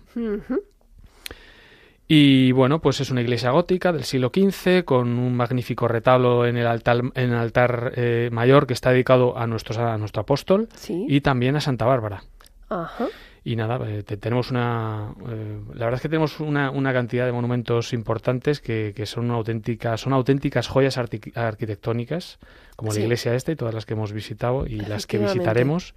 Y 2.12 2.50
bueno, 2.52 2.80
pues 2.80 3.00
es 3.00 3.10
una 3.10 3.20
iglesia 3.20 3.50
gótica 3.50 3.92
del 3.92 4.02
siglo 4.02 4.32
XV 4.34 4.84
con 4.84 5.16
un 5.16 5.36
magnífico 5.36 5.86
retablo 5.86 6.44
en 6.44 6.56
el 6.56 6.66
altar, 6.66 6.96
en 7.14 7.30
el 7.30 7.36
altar 7.36 7.92
eh, 7.94 8.30
mayor 8.32 8.66
que 8.66 8.72
está 8.72 8.90
dedicado 8.90 9.38
a, 9.38 9.46
nuestros, 9.46 9.78
a 9.78 9.96
nuestro 9.96 10.22
apóstol 10.22 10.68
Sí. 10.74 11.06
y 11.08 11.20
también 11.20 11.54
a 11.54 11.60
Santa 11.60 11.84
Bárbara. 11.84 12.24
Ajá. 12.68 13.06
Y 13.42 13.56
nada, 13.56 13.78
eh, 13.88 14.02
te- 14.02 14.18
tenemos 14.18 14.50
una. 14.50 15.14
eh, 15.28 15.60
la 15.74 15.86
verdad 15.86 15.94
es 15.94 16.02
que 16.02 16.08
tenemos 16.10 16.40
una, 16.40 16.70
una 16.70 16.92
cantidad 16.92 17.24
de 17.24 17.32
monumentos 17.32 17.92
importantes 17.94 18.60
que, 18.60 18.92
que 18.94 19.06
son 19.06 19.30
auténticas, 19.30 20.00
son 20.02 20.12
auténticas 20.12 20.68
joyas 20.68 20.98
arti- 20.98 21.34
arquitectónicas, 21.36 22.38
como 22.76 22.92
Sí. 22.92 22.98
la 22.98 23.04
iglesia 23.04 23.34
esta 23.34 23.52
y 23.52 23.56
todas 23.56 23.74
las 23.74 23.86
que 23.86 23.94
hemos 23.94 24.12
visitado 24.12 24.66
y 24.66 24.76
las 24.80 25.06
que 25.06 25.18
visitaremos. 25.18 25.94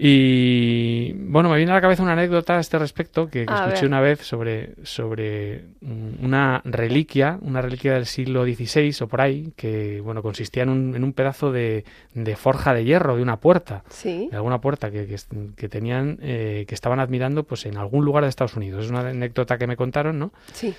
Y 0.00 1.12
bueno, 1.12 1.48
me 1.50 1.56
viene 1.56 1.72
a 1.72 1.74
la 1.74 1.80
cabeza 1.80 2.04
una 2.04 2.12
anécdota 2.12 2.56
a 2.56 2.60
este 2.60 2.78
respecto 2.78 3.28
que, 3.28 3.42
escuché 3.42 3.72
ver. 3.80 3.86
una 3.86 4.00
vez 4.00 4.20
sobre, 4.20 4.74
sobre 4.84 5.64
mm, 5.80 6.24
una 6.24 6.62
reliquia, 6.64 7.36
una 7.42 7.60
reliquia 7.60 7.94
del 7.94 8.06
siglo 8.06 8.44
XVI 8.44 8.94
o 9.02 9.08
por 9.08 9.20
ahí, 9.20 9.52
que 9.56 10.00
bueno, 10.00 10.22
consistía 10.22 10.62
en 10.62 10.68
un, 10.68 10.94
en 10.94 11.02
un 11.02 11.12
pedazo 11.12 11.50
de, 11.50 11.84
de 12.14 12.36
forja 12.36 12.74
de 12.74 12.84
hierro 12.84 13.16
de 13.16 13.22
una 13.22 13.38
puerta, 13.38 13.82
Sí. 13.88 14.28
de 14.30 14.36
alguna 14.36 14.60
puerta 14.60 14.92
que, 14.92 15.16
que, 15.56 15.68
tenían, 15.68 16.18
eh, 16.22 16.64
que 16.68 16.76
estaban 16.76 17.00
admirando 17.00 17.42
pues 17.42 17.66
en 17.66 17.76
algún 17.76 18.04
lugar 18.04 18.22
de 18.22 18.30
Estados 18.30 18.54
Unidos. 18.54 18.84
Es 18.84 18.90
una 18.92 19.00
anécdota 19.00 19.58
que 19.58 19.66
me 19.66 19.74
contaron, 19.76 20.16
¿no? 20.20 20.32
Sí. 20.52 20.76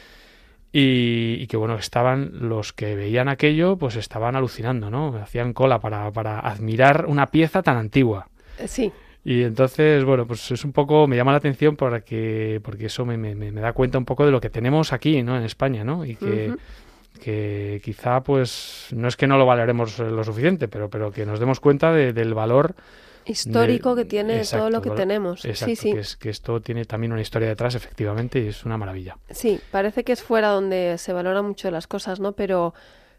Y, 0.72 1.36
y 1.42 1.48
que 1.48 1.58
bueno, 1.58 1.76
estaban 1.76 2.48
los 2.48 2.72
que 2.72 2.96
veían 2.96 3.28
aquello, 3.28 3.76
pues 3.76 3.98
estaban 3.98 4.38
alucinando, 4.38 4.90
¿no? 4.90 5.14
Hacían 5.18 5.52
cola 5.52 5.80
para, 5.80 6.10
para 6.12 6.40
admirar 6.40 7.06
una 7.08 7.26
pieza 7.28 7.62
tan 7.64 7.76
antigua. 7.76 8.30
Sí. 8.66 8.94
Y 9.26 9.44
entonces, 9.44 10.04
bueno, 10.06 10.26
pues 10.26 10.50
es 10.52 10.64
un 10.64 10.72
poco, 10.72 11.06
me 11.08 11.16
llama 11.16 11.32
la 11.32 11.38
atención 11.40 11.76
porque, 11.76 12.62
porque 12.64 12.86
eso 12.86 13.06
me, 13.06 13.18
me, 13.18 13.36
me 13.36 13.52
da 13.62 13.74
cuenta 13.74 13.98
un 13.98 14.06
poco 14.06 14.26
de 14.26 14.32
lo 14.32 14.40
que 14.42 14.50
tenemos 14.50 14.94
aquí, 14.94 15.22
¿no? 15.24 15.38
En 15.38 15.44
España, 15.44 15.84
¿no? 15.84 16.06
Y 16.06 16.16
que, 16.16 16.54
que 17.22 17.82
quizá, 17.84 18.22
pues, 18.24 18.88
no 18.92 19.08
es 19.08 19.18
que 19.18 19.28
no 19.28 19.38
lo 19.38 19.46
valoremos 19.46 20.00
lo 20.00 20.24
suficiente, 20.24 20.68
pero, 20.68 20.90
pero 20.90 21.12
que 21.12 21.26
nos 21.26 21.40
demos 21.40 21.60
cuenta 21.60 21.92
de- 21.92 22.14
del 22.14 22.34
valor 22.34 22.76
Histórico 23.26 23.94
de- 23.94 24.04
que 24.04 24.10
tiene 24.10 24.38
exacto, 24.38 24.68
todo 24.68 24.70
lo 24.70 24.82
que 24.82 24.92
tenemos. 24.92 25.44
Exacto, 25.46 25.76
sí, 25.76 25.76
sí. 25.76 25.94
Que, 25.94 26.00
es, 26.00 26.16
que 26.16 26.30
esto 26.30 26.62
tiene 26.62 26.86
también 26.86 27.12
una 27.12 27.22
historia 27.22 27.50
detrás, 27.50 27.76
efectivamente, 27.76 28.40
y 28.40 28.48
es 28.48 28.66
una 28.66 28.78
maravilla. 28.78 29.18
Sí, 29.30 29.60
parece 29.72 30.04
que 30.06 30.14
es 30.14 30.24
fuera 30.24 30.48
donde 30.50 30.98
se 30.98 31.12
valora 31.14 31.42
mucho 31.42 31.70
las 31.72 31.88
cosas, 31.88 32.20
¿no? 32.22 32.32
Pero, 32.32 32.74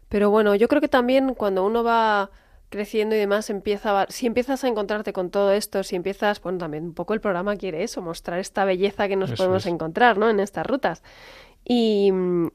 pero 0.09 0.29
bueno, 0.31 0.55
yo 0.55 0.67
creo 0.67 0.81
que 0.81 0.89
también 0.89 1.35
cuando 1.35 1.63
uno 1.63 1.83
va 1.83 2.31
creciendo 2.71 3.15
y 3.15 3.19
demás, 3.19 3.51
empieza 3.51 4.01
a 4.01 4.07
si 4.09 4.25
empiezas 4.25 4.63
a 4.63 4.67
encontrarte 4.69 5.13
con 5.13 5.29
todo 5.29 5.51
esto, 5.51 5.83
si 5.83 5.95
empiezas, 5.97 6.41
bueno, 6.41 6.57
también 6.57 6.85
un 6.85 6.93
poco 6.95 7.13
el 7.13 7.21
programa 7.21 7.57
quiere 7.57 7.83
eso, 7.83 8.01
mostrar 8.01 8.39
esta 8.39 8.65
belleza 8.65 9.07
que 9.07 9.17
nos 9.17 9.31
Eso 9.31 9.37
podemos 9.37 9.67
es. 9.67 9.71
encontrar, 9.73 10.17
¿no? 10.17 10.29
En 10.29 10.39
estas 10.39 10.65
rutas. 10.65 11.03
Y, 11.63 12.11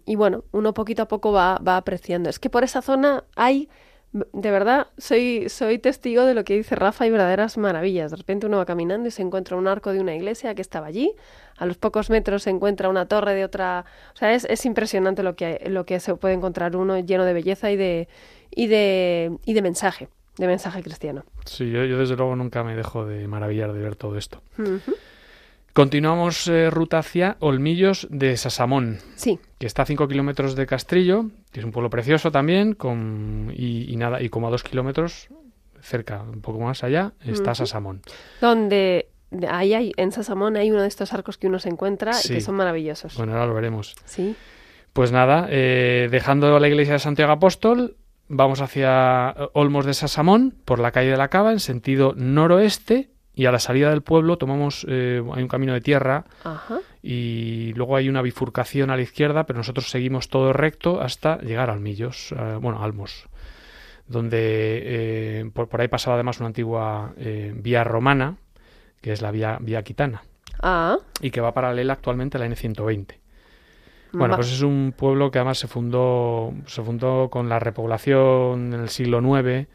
y 0.07 0.17
bueno, 0.17 0.45
uno 0.53 0.75
poquito 0.75 1.03
a 1.03 1.09
poco 1.09 1.33
va, 1.33 1.59
va 1.59 1.77
apreciando. 1.77 2.29
Es 2.31 2.39
que 2.41 2.51
por 2.51 2.65
esa 2.65 2.83
zona 2.83 3.25
hay, 3.37 3.69
de 4.13 4.51
verdad, 4.51 4.89
soy, 4.99 5.49
soy 5.49 5.79
testigo 5.79 6.25
de 6.25 6.35
lo 6.35 6.45
que 6.45 6.55
dice 6.57 6.75
Rafa, 6.75 7.05
hay 7.05 7.11
verdaderas 7.11 7.59
maravillas. 7.59 8.11
De 8.11 8.17
repente 8.17 8.47
uno 8.47 8.57
va 8.57 8.65
caminando 8.65 9.07
y 9.09 9.11
se 9.11 9.23
encuentra 9.23 9.57
un 9.57 9.69
arco 9.69 9.93
de 9.93 10.01
una 10.01 10.15
iglesia 10.15 10.55
que 10.55 10.63
estaba 10.63 10.87
allí. 10.87 11.15
A 11.59 11.67
los 11.67 11.77
pocos 11.77 12.11
metros 12.11 12.43
se 12.45 12.51
encuentra 12.51 12.89
una 12.89 13.07
torre 13.07 13.35
de 13.35 13.45
otra. 13.45 13.85
O 14.15 14.17
sea, 14.17 14.33
es, 14.35 14.45
es 14.47 14.65
impresionante 14.65 15.23
lo 15.23 15.37
que, 15.37 15.63
lo 15.69 15.85
que 15.87 16.01
se 16.01 16.15
puede 16.17 16.35
encontrar 16.35 16.75
uno 16.75 16.99
lleno 16.99 17.25
de 17.25 17.33
belleza 17.35 17.71
y 17.71 17.77
de, 17.77 18.09
y 18.57 18.67
de, 18.67 19.37
y 19.45 19.53
de 19.53 19.63
mensaje, 19.63 20.09
de 20.39 20.47
mensaje 20.49 20.83
cristiano. 20.83 21.23
Sí, 21.45 21.71
yo, 21.71 21.85
yo 21.85 21.97
desde 21.99 22.17
luego 22.17 22.35
nunca 22.35 22.65
me 22.65 22.75
dejo 22.75 23.07
de 23.07 23.29
maravillar 23.29 23.73
de 23.73 23.81
ver 23.81 23.95
todo 23.95 24.19
esto. 24.19 24.43
Continuamos 25.73 26.49
eh, 26.49 26.71
ruta 26.71 26.99
hacia 26.99 27.37
Olmillos 27.41 28.07
de 28.11 28.35
Sasamón. 28.39 28.99
Sí, 29.15 29.39
que 29.59 29.67
está 29.67 29.83
a 29.83 29.87
5 29.87 30.09
kilómetros 30.09 30.57
de 30.57 30.67
Castrillo, 30.67 31.27
que 31.53 31.61
es 31.61 31.67
un 31.67 31.73
pueblo 31.73 31.91
precioso 31.91 32.31
también, 32.33 32.73
con, 32.73 33.53
y, 33.55 33.93
y 33.93 33.97
nada, 33.97 34.23
y 34.23 34.31
como 34.31 34.49
a 34.49 34.51
2 34.51 34.63
kilómetros 34.63 35.29
cerca, 35.83 36.23
un 36.23 36.41
poco 36.41 36.59
más 36.61 36.83
allá, 36.83 37.13
está. 37.25 37.55
Sasamón. 37.55 38.01
donde 38.41 39.09
de- 39.31 39.47
ahí 39.49 39.75
hay, 39.75 39.93
en 39.99 40.13
Sasamón 40.13 40.57
hay 40.57 40.71
uno 40.71 40.81
de 40.81 40.89
estos 40.89 41.13
arcos 41.13 41.37
que 41.37 41.47
uno 41.47 41.59
se 41.59 41.69
encuentra 41.69 42.13
y 42.25 42.29
que 42.29 42.41
son 42.41 42.55
maravillosos. 42.55 43.15
Bueno, 43.17 43.33
ahora 43.35 43.47
lo 43.47 43.55
veremos. 43.55 43.95
Sí, 44.07 44.35
Pues 44.95 45.13
nada, 45.13 45.47
eh, 45.51 46.09
dejando 46.11 46.59
la 46.59 46.69
iglesia 46.69 46.95
de 46.95 46.99
Santiago 47.01 47.33
Apóstol, 47.33 47.97
vamos 48.29 48.61
hacia 48.61 49.35
eh, 49.37 49.49
Olmos 49.53 49.87
de 49.87 49.95
Sasamón, 49.95 50.55
por 50.65 50.79
la 50.79 50.93
calle 50.93 51.11
de 51.11 51.17
la 51.17 51.29
Cava, 51.29 51.53
en 51.53 51.61
sentido 51.61 52.15
noroeste, 52.17 53.11
y 53.37 53.45
a 53.45 53.53
la 53.53 53.59
salida 53.59 53.91
del 53.91 54.03
pueblo 54.03 54.39
tomamos, 54.39 54.87
eh, 54.89 55.23
hay 55.35 55.43
un 55.43 55.49
camino 55.49 55.75
de 55.75 55.83
tierra, 55.83 56.25
ajá, 56.43 56.81
y 57.03 57.75
luego 57.75 57.95
hay 57.95 58.09
una 58.09 58.23
bifurcación 58.23 58.91
a 58.91 58.97
la 58.97 59.03
izquierda, 59.03 59.45
pero 59.45 59.59
nosotros 59.59 59.91
seguimos 59.91 60.31
todo 60.31 60.55
recto 60.55 61.03
hasta 61.03 61.39
llegar 61.43 61.69
a 61.69 61.75
Almillos, 61.75 62.33
eh, 62.33 62.57
bueno, 62.59 62.81
a 62.81 62.85
Almos, 62.85 63.27
donde 64.09 64.39
eh, 64.41 65.51
por, 65.53 65.69
por 65.69 65.83
ahí 65.83 65.89
pasaba 65.89 66.15
además 66.15 66.41
una 66.41 66.47
antigua 66.47 67.13
vía 67.17 67.85
romana, 67.85 68.37
que 69.03 69.13
es 69.13 69.21
la 69.21 69.31
vía, 69.31 69.59
vía 69.61 69.83
Quitana, 69.83 70.23
ah, 70.63 70.97
y 71.21 71.31
que 71.31 71.43
va 71.43 71.53
paralela 71.53 71.93
actualmente 71.93 72.39
a 72.39 72.41
la 72.41 72.49
N120. 72.49 73.19
Bueno, 74.19 74.35
pues 74.37 74.53
es 74.53 74.63
un 74.63 74.93
pueblo 74.97 75.31
que 75.31 75.39
además 75.39 75.59
se 75.59 75.67
fundó, 75.69 76.53
se 76.67 76.83
fundó 76.83 77.29
con 77.31 77.49
la 77.49 77.59
repoblación 77.59 78.73
en 78.75 78.81
el 78.81 78.89
siglo 78.89 79.21
IX 79.21 79.69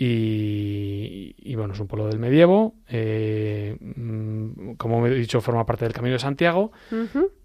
y, 0.00 1.34
y, 1.38 1.54
bueno, 1.56 1.74
es 1.74 1.80
un 1.80 1.88
pueblo 1.88 2.06
del 2.08 2.18
medievo, 2.20 2.74
eh, 2.88 3.76
mm, 3.80 4.74
como 4.76 5.04
he 5.06 5.10
dicho, 5.14 5.40
forma 5.40 5.66
parte 5.66 5.84
del 5.84 5.92
Camino 5.92 6.12
de 6.12 6.18
Santiago 6.20 6.70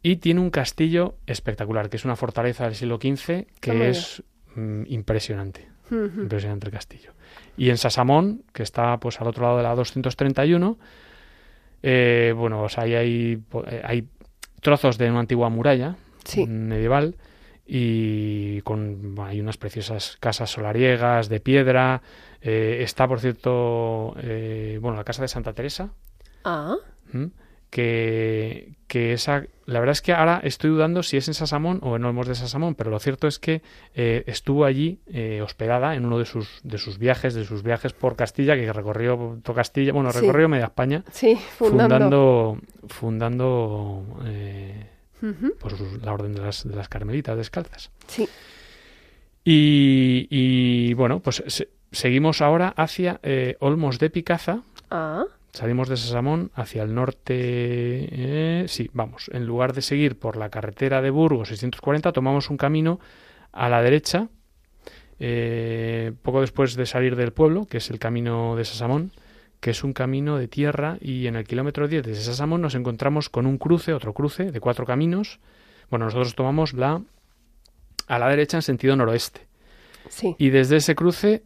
y 0.03 0.18
tiene 0.18 0.39
un 0.39 0.50
castillo 0.51 1.15
espectacular, 1.25 1.89
que 1.89 1.98
es 1.98 2.06
una 2.06 2.15
fortaleza 2.15 2.65
del 2.65 2.75
siglo 2.75 2.98
XV 3.01 3.48
que 3.60 3.72
es 3.89 4.24
mm, 4.56 4.84
impresionante, 4.88 5.68
impresionante 6.22 6.68
el 6.68 6.74
castillo. 6.74 7.12
Y 7.58 7.70
en 7.70 7.77
Sasamón, 7.77 8.44
que 8.53 8.62
está 8.63 8.98
pues 9.00 9.20
al 9.20 9.27
otro 9.27 9.44
lado 9.44 9.58
de 9.58 9.63
la 9.63 9.74
231, 9.75 10.77
eh, 11.82 12.34
bueno, 12.36 12.60
pues 12.62 12.77
ahí 12.77 12.94
hay, 12.94 13.38
po- 13.38 13.65
eh, 13.68 13.82
hay 13.84 14.08
trozos 14.62 14.98
de 14.98 15.10
una 15.10 15.20
antigua 15.22 15.50
muralla 15.50 15.96
Sí. 16.25 16.46
medieval 16.48 17.15
y 17.65 18.62
con 18.62 19.15
hay 19.20 19.39
unas 19.39 19.58
preciosas 19.58 20.18
casas 20.20 20.51
solariegas 20.51 21.30
de 21.30 21.39
piedra. 21.39 22.01
Eh, 22.42 22.80
está, 22.84 23.08
por 23.08 23.20
cierto, 23.22 24.15
eh, 24.22 24.77
bueno, 24.82 24.98
la 24.98 25.03
casa 25.06 25.22
de 25.22 25.30
Santa 25.30 25.53
Teresa, 25.53 25.92
Ah, 26.44 26.75
¿m? 27.13 27.30
que, 27.70 28.75
que 28.88 29.13
esa, 29.13 29.46
la 29.65 29.80
verdad 29.80 29.94
es 29.94 30.01
que 30.01 30.13
ahora 30.13 30.42
estoy 30.44 30.70
dudando 30.70 31.01
si 31.03 31.18
es 31.18 31.27
en 31.30 31.34
Sasamón 31.34 31.80
o 31.82 31.96
en 31.96 32.03
Olmos 32.06 32.27
de 32.27 32.36
Sasamón, 32.36 32.75
pero 32.75 32.92
lo 32.92 33.00
cierto 33.00 33.27
es 33.27 33.39
que 33.39 33.62
eh, 33.96 34.24
estuvo 34.27 34.65
allí 34.65 35.00
eh, 35.08 35.42
hospedada 35.42 35.96
en 35.96 36.06
uno 36.06 36.20
de 36.20 36.25
sus, 36.25 36.60
de 36.63 36.77
sus 36.77 37.00
viajes, 37.00 37.34
de 37.34 37.46
sus 37.46 37.63
viajes 37.63 37.94
por 37.94 38.15
Castilla, 38.15 38.56
que 38.56 38.72
recorrió 38.74 39.39
todo 39.42 39.56
Castilla, 39.56 39.94
bueno, 39.94 40.12
Sí. 40.12 40.20
recorrió 40.20 40.50
media 40.50 40.65
España, 40.65 41.03
sí, 41.12 41.36
fundando. 41.58 41.96
fundando, 41.96 42.58
fundando 42.89 44.06
eh, 44.25 44.89
Pues, 45.60 45.74
la 46.03 46.13
orden 46.13 46.34
de 46.34 46.42
las, 46.42 46.68
de 46.68 46.75
las 46.75 46.89
carmelitas 46.89 47.38
descalzas. 47.38 47.92
Sí, 48.08 48.27
Y, 49.46 50.27
y, 50.30 50.94
bueno, 50.94 51.20
pues 51.20 51.44
se- 51.48 51.70
seguimos 51.92 52.42
ahora 52.42 52.74
hacia 52.77 53.20
eh, 53.24 53.56
Olmos 53.60 54.00
de 54.00 54.10
Picaza. 54.10 54.62
ah, 54.89 55.25
Salimos 55.51 55.88
de 55.88 55.98
Sasamón 55.98 56.50
hacia 56.56 56.82
el 56.84 56.96
norte. 56.96 57.36
eh, 57.36 58.65
sí, 58.68 58.89
vamos. 58.94 59.30
En 59.34 59.46
lugar 59.46 59.74
de 59.74 59.82
seguir 59.84 60.18
por 60.18 60.36
la 60.36 60.50
carretera 60.50 61.01
de 61.01 61.12
Burgos 61.12 61.50
640, 61.50 62.12
tomamos 62.12 62.50
un 62.50 62.58
camino 62.58 63.00
a 63.51 63.70
la 63.70 63.82
derecha. 63.82 64.30
eh, 65.20 66.12
poco 66.24 66.42
después 66.42 66.75
de 66.75 66.86
salir 66.86 67.15
del 67.15 67.32
pueblo, 67.34 67.65
que 67.65 67.77
es 67.77 67.89
el 67.92 68.00
camino 68.00 68.56
de 68.56 68.65
Sasamón, 68.65 69.12
que 69.63 69.72
es 69.72 69.84
un 69.86 69.93
camino 69.93 70.38
de 70.38 70.50
tierra. 70.50 70.98
Y 71.00 71.25
en 71.27 71.38
el 71.38 71.46
kilómetro 71.46 71.88
10 71.88 72.03
de 72.05 72.15
Sasamón 72.15 72.62
nos 72.62 72.75
encontramos 72.75 73.29
con 73.29 73.46
un 73.46 73.58
cruce, 73.58 73.93
otro 73.93 74.13
cruce 74.13 74.51
de 74.51 74.60
cuatro 74.60 74.86
caminos. 74.86 75.39
Bueno, 75.89 76.05
nosotros 76.05 76.36
tomamos 76.36 76.74
la 76.74 77.01
a 78.08 78.20
la 78.20 78.27
derecha 78.29 78.58
en 78.58 78.62
sentido 78.62 78.96
noroeste. 78.98 79.48
sí, 80.10 80.36
Y 80.38 80.50
desde 80.50 80.75
ese 80.75 80.96
cruce 80.96 81.43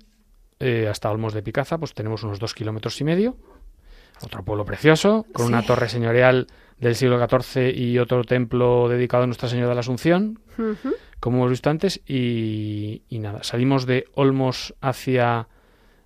eh, 0.59 0.87
hasta 0.89 1.11
Olmos 1.11 1.33
de 1.35 1.43
Picaza, 1.43 1.77
pues 1.77 1.93
tenemos 1.93 2.23
unos 2.23 2.39
dos 2.39 2.55
kilómetros 2.55 2.99
y 2.99 3.03
medio. 3.03 3.37
Otro 4.23 4.43
pueblo 4.43 4.65
precioso, 4.65 5.27
con 5.31 5.45
Sí. 5.45 5.53
una 5.53 5.61
torre 5.61 5.87
señorial 5.87 6.47
del 6.79 6.95
siglo 6.95 7.19
XIV 7.23 7.71
y 7.77 7.99
otro 7.99 8.23
templo 8.23 8.89
dedicado 8.89 9.23
a 9.23 9.27
Nuestra 9.27 9.47
Señora 9.49 9.69
de 9.69 9.75
la 9.75 9.81
Asunción, 9.81 10.39
como 11.19 11.37
hemos 11.37 11.51
visto 11.51 11.69
antes. 11.69 12.01
Y, 12.07 13.03
y 13.09 13.19
nada, 13.19 13.43
salimos 13.43 13.85
de 13.85 14.05
Olmos 14.15 14.73
hacia, 14.81 15.47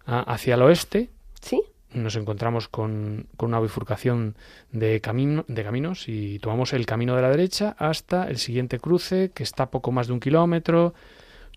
a- 0.05 0.19
hacia 0.33 0.55
el 0.55 0.61
oeste. 0.63 1.09
sí, 1.41 1.61
Nos 1.93 2.15
encontramos 2.15 2.67
con, 2.69 3.27
con 3.37 3.49
una 3.49 3.59
bifurcación 3.59 4.35
de, 4.71 5.01
camino, 5.01 5.43
de 5.47 5.63
caminos 5.63 6.07
y 6.07 6.39
tomamos 6.39 6.73
el 6.73 6.85
camino 6.85 7.15
de 7.15 7.21
la 7.21 7.29
derecha 7.29 7.75
hasta 7.77 8.29
el 8.29 8.37
siguiente 8.37 8.79
cruce, 8.79 9.31
que 9.33 9.43
está 9.43 9.63
a 9.63 9.71
poco 9.71 9.91
más 9.91 10.07
de 10.07 10.13
un 10.13 10.19
kilómetro. 10.19 10.93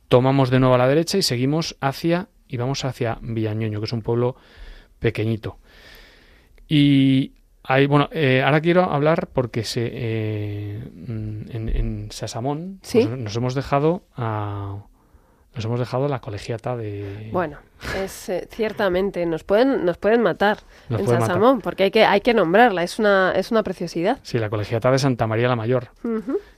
Tomamos 0.08 0.50
de 0.50 0.58
nuevo 0.60 0.74
a 0.74 0.78
la 0.78 0.88
derecha 0.88 1.18
y 1.18 1.22
seguimos 1.22 1.76
hacia, 1.80 2.28
y 2.48 2.56
vamos 2.56 2.84
hacia 2.84 3.18
Villañoño, 3.22 3.78
que 3.80 3.86
es 3.86 3.92
un 3.92 4.02
pueblo 4.02 4.36
pequeñito. 4.98 5.58
Y 6.68 7.32
ahí, 7.62 7.86
bueno, 7.86 8.08
eh, 8.12 8.42
ahora 8.44 8.60
quiero 8.60 8.84
hablar 8.84 9.28
porque 9.32 9.64
se, 9.64 9.88
eh, 9.92 10.82
en, 11.06 11.70
en 11.74 12.08
Sasamón 12.10 12.80
Sí. 12.82 13.04
nos, 13.04 13.18
nos 13.18 13.36
hemos 13.36 13.54
dejado 13.54 14.04
a, 14.16 14.82
nos 15.54 15.64
hemos 15.64 15.78
dejado 15.78 16.08
la 16.08 16.20
colegiata 16.20 16.76
de 16.76 17.30
Bueno, 17.32 17.58
es 17.96 18.28
eh, 18.28 18.48
ciertamente 18.50 19.24
nos 19.26 19.44
pueden 19.44 19.84
nos 19.84 19.98
pueden 19.98 20.22
matar 20.22 20.58
Nos 20.88 21.00
en 21.00 21.06
pueden 21.06 21.20
matar. 21.20 21.36
Sasamón 21.36 21.60
porque 21.60 21.84
hay 21.84 21.90
que 21.90 22.04
hay 22.04 22.20
que 22.20 22.34
nombrarla, 22.34 22.82
es 22.82 22.98
una 22.98 23.32
es 23.36 23.50
una 23.50 23.62
preciosidad. 23.62 24.18
Sí, 24.22 24.38
la 24.38 24.50
colegiata 24.50 24.90
de 24.90 24.98
Santa 24.98 25.26
María 25.26 25.48
la 25.48 25.56
Mayor, 25.56 25.88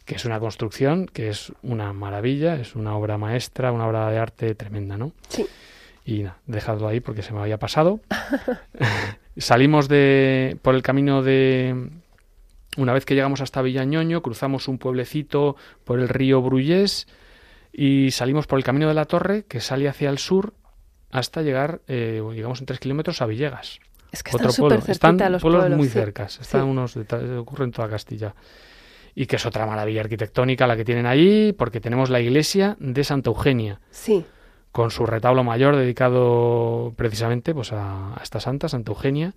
que 0.04 0.14
es 0.14 0.24
una 0.24 0.40
construcción 0.40 1.06
que 1.06 1.28
es 1.28 1.52
una 1.62 1.92
maravilla, 1.92 2.56
es 2.56 2.74
una 2.74 2.96
obra 2.96 3.18
maestra, 3.18 3.72
una 3.72 3.86
obra 3.86 4.10
de 4.10 4.18
arte 4.18 4.54
tremenda, 4.54 4.96
¿no? 4.96 5.12
Sí. 5.28 5.46
Y 6.04 6.22
nada, 6.22 6.38
dejadlo 6.46 6.88
ahí 6.88 7.00
porque 7.00 7.22
se 7.22 7.32
me 7.32 7.40
había 7.40 7.58
pasado. 7.58 8.00
Salimos 9.36 9.88
de 9.88 10.56
por 10.62 10.74
el 10.74 10.82
camino 10.82 11.22
de 11.22 11.90
una 12.76 12.92
vez 12.92 13.04
que 13.04 13.14
llegamos 13.14 13.40
hasta 13.40 13.60
Villañoño, 13.60 14.22
cruzamos 14.22 14.68
un 14.68 14.78
pueblecito 14.78 15.56
por 15.84 15.98
el 15.98 16.08
río 16.08 16.40
Brullés 16.40 17.06
y 17.78 18.10
salimos 18.10 18.46
por 18.46 18.58
el 18.58 18.64
camino 18.64 18.88
de 18.88 18.94
la 18.94 19.04
Torre 19.04 19.44
que 19.44 19.60
sale 19.60 19.86
hacia 19.88 20.08
el 20.08 20.16
sur 20.18 20.54
hasta 21.10 21.42
llegar, 21.42 21.82
eh, 21.88 22.22
llegamos 22.34 22.60
en 22.60 22.66
tres 22.66 22.80
kilómetros 22.80 23.20
a 23.20 23.26
Villegas. 23.26 23.80
Es 24.10 24.22
que 24.22 24.34
Otro 24.34 24.48
están 24.48 24.68
pueblo. 24.68 24.84
Están 24.88 25.32
los 25.32 25.42
pueblos 25.42 25.60
pueblos. 25.62 25.78
muy 25.78 25.88
sí. 25.88 25.92
cercas, 25.92 26.40
están 26.40 26.62
Sí. 26.62 26.68
unos 26.68 26.96
ocurre 27.38 27.64
en 27.64 27.72
toda 27.72 27.88
Castilla. 27.90 28.34
Y 29.14 29.26
que 29.26 29.36
es 29.36 29.44
otra 29.46 29.66
maravilla 29.66 30.00
arquitectónica 30.00 30.66
la 30.66 30.76
que 30.76 30.84
tienen 30.84 31.04
allí, 31.06 31.52
porque 31.52 31.80
tenemos 31.80 32.08
la 32.10 32.20
iglesia 32.20 32.76
de 32.80 33.02
Santa 33.04 33.30
Eugenia, 33.30 33.80
Sí, 33.90 34.24
con 34.72 34.90
su 34.90 35.04
retablo 35.06 35.42
mayor 35.44 35.76
dedicado 35.76 36.92
precisamente 36.96 37.54
pues, 37.54 37.72
a, 37.72 38.14
a 38.14 38.20
esta 38.22 38.40
santa, 38.40 38.68
Santa 38.68 38.90
Eugenia, 38.92 39.34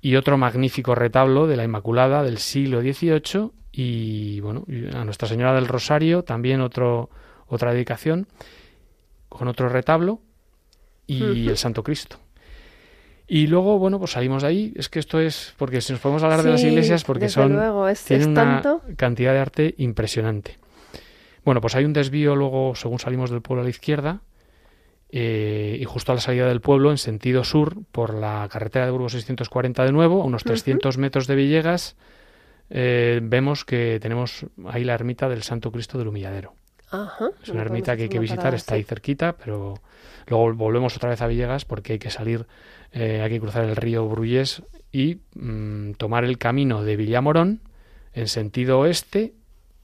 y 0.00 0.16
otro 0.16 0.36
magnífico 0.36 0.94
retablo 0.96 1.46
de 1.46 1.56
la 1.56 1.64
Inmaculada 1.64 2.22
del 2.24 2.38
siglo 2.38 2.80
XVIII, 2.80 3.50
y 3.72 4.40
bueno, 4.40 4.64
a 4.94 5.04
Nuestra 5.04 5.28
Señora 5.28 5.54
del 5.54 5.68
Rosario 5.68 6.24
también 6.24 6.60
otro, 6.60 7.08
otra 7.48 7.72
dedicación, 7.72 8.26
con 9.28 9.48
otro 9.48 9.68
retablo, 9.68 10.20
y 11.06 11.48
el 11.48 11.56
Santo 11.56 11.82
Cristo. 11.82 12.18
Y 13.30 13.46
luego, 13.46 13.78
bueno, 13.78 13.98
pues 13.98 14.12
salimos 14.12 14.42
de 14.42 14.48
ahí. 14.48 14.72
Es 14.74 14.88
que 14.88 14.98
esto 14.98 15.20
es, 15.20 15.54
porque 15.58 15.82
si 15.82 15.92
nos 15.92 16.00
podemos 16.00 16.22
hablar 16.22 16.42
de 16.42 16.50
las 16.50 16.64
iglesias, 16.64 17.04
porque 17.04 17.28
son, 17.28 17.52
luego, 17.52 17.86
es, 17.86 18.02
tienen 18.02 18.22
es 18.22 18.28
una 18.28 18.62
tanto. 18.62 18.82
cantidad 18.96 19.34
de 19.34 19.38
arte 19.38 19.74
impresionante. 19.76 20.56
Bueno, 21.44 21.60
pues 21.60 21.74
hay 21.76 21.84
un 21.84 21.92
desvío 21.92 22.34
luego, 22.34 22.74
según 22.74 22.98
salimos 22.98 23.30
del 23.30 23.42
pueblo 23.42 23.60
a 23.60 23.64
la 23.64 23.70
izquierda, 23.70 24.22
eh, 25.10 25.76
y 25.78 25.84
justo 25.84 26.12
a 26.12 26.14
la 26.14 26.22
salida 26.22 26.48
del 26.48 26.62
pueblo, 26.62 26.90
en 26.90 26.96
sentido 26.96 27.44
sur, 27.44 27.76
por 27.92 28.14
la 28.14 28.48
carretera 28.50 28.86
de 28.86 28.92
Burgos 28.92 29.12
640 29.12 29.84
de 29.84 29.92
nuevo, 29.92 30.22
a 30.22 30.24
unos 30.24 30.44
300 30.44 30.96
metros 30.96 31.26
de 31.26 31.34
Villegas, 31.34 31.96
eh, 32.70 33.20
vemos 33.22 33.66
que 33.66 33.98
tenemos 34.00 34.46
ahí 34.66 34.84
la 34.84 34.94
ermita 34.94 35.28
del 35.28 35.42
Santo 35.42 35.70
Cristo 35.70 35.98
del 35.98 36.08
Humilladero. 36.08 36.54
Ajá. 36.90 37.30
Es 37.42 37.48
una 37.50 37.62
ermita 37.62 37.96
que 37.96 38.04
hay 38.04 38.08
que 38.08 38.18
visitar, 38.18 38.38
parada, 38.44 38.56
está 38.56 38.74
ahí 38.74 38.82
sí. 38.82 38.88
cerquita, 38.88 39.32
pero 39.36 39.74
luego 40.26 40.54
volvemos 40.54 40.96
otra 40.96 41.10
vez 41.10 41.20
a 41.22 41.26
Villegas 41.26 41.64
porque 41.64 41.94
hay 41.94 41.98
que 41.98 42.10
salir, 42.10 42.46
eh, 42.92 43.20
hay 43.22 43.30
que 43.30 43.40
cruzar 43.40 43.64
el 43.64 43.76
río 43.76 44.08
Brullés 44.08 44.62
y 44.92 45.18
mm, 45.34 45.92
tomar 45.92 46.24
el 46.24 46.38
camino 46.38 46.82
de 46.82 46.96
Villamorón 46.96 47.60
en 48.14 48.28
sentido 48.28 48.80
oeste 48.80 49.34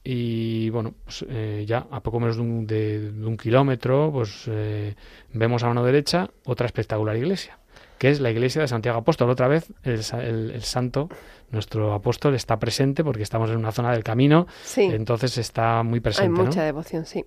y 0.03 0.69
bueno, 0.69 0.93
pues, 1.03 1.25
eh, 1.29 1.63
ya 1.67 1.87
a 1.89 2.01
poco 2.01 2.19
menos 2.19 2.35
de 2.35 2.41
un, 2.43 2.67
de- 2.67 3.11
de 3.11 3.25
un 3.25 3.37
kilómetro, 3.37 4.11
pues 4.11 4.43
eh, 4.47 4.95
vemos 5.33 5.63
a 5.63 5.67
mano 5.67 5.83
derecha 5.83 6.29
otra 6.43 6.65
espectacular 6.67 7.15
iglesia, 7.17 7.57
que 7.97 8.09
es 8.09 8.19
la 8.19 8.29
iglesia 8.31 8.61
de 8.61 8.67
Santiago 8.67 8.97
Apóstol. 8.99 9.29
Otra 9.29 9.47
vez 9.47 9.71
el, 9.83 10.01
el- 10.21 10.51
el 10.51 10.61
santo, 10.63 11.09
nuestro 11.51 11.93
apóstol, 11.93 12.35
está 12.35 12.57
presente 12.59 13.03
porque 13.03 13.23
estamos 13.23 13.49
en 13.49 13.57
una 13.57 13.71
zona 13.71 13.91
del 13.91 14.03
camino, 14.03 14.47
Sí, 14.63 14.83
entonces 14.83 15.37
está 15.37 15.83
muy 15.83 15.97
hay 15.97 16.01
presente. 16.01 16.37
¿no? 16.39 16.45
mucha 16.45 16.63
devoción, 16.63 17.05
sí. 17.05 17.23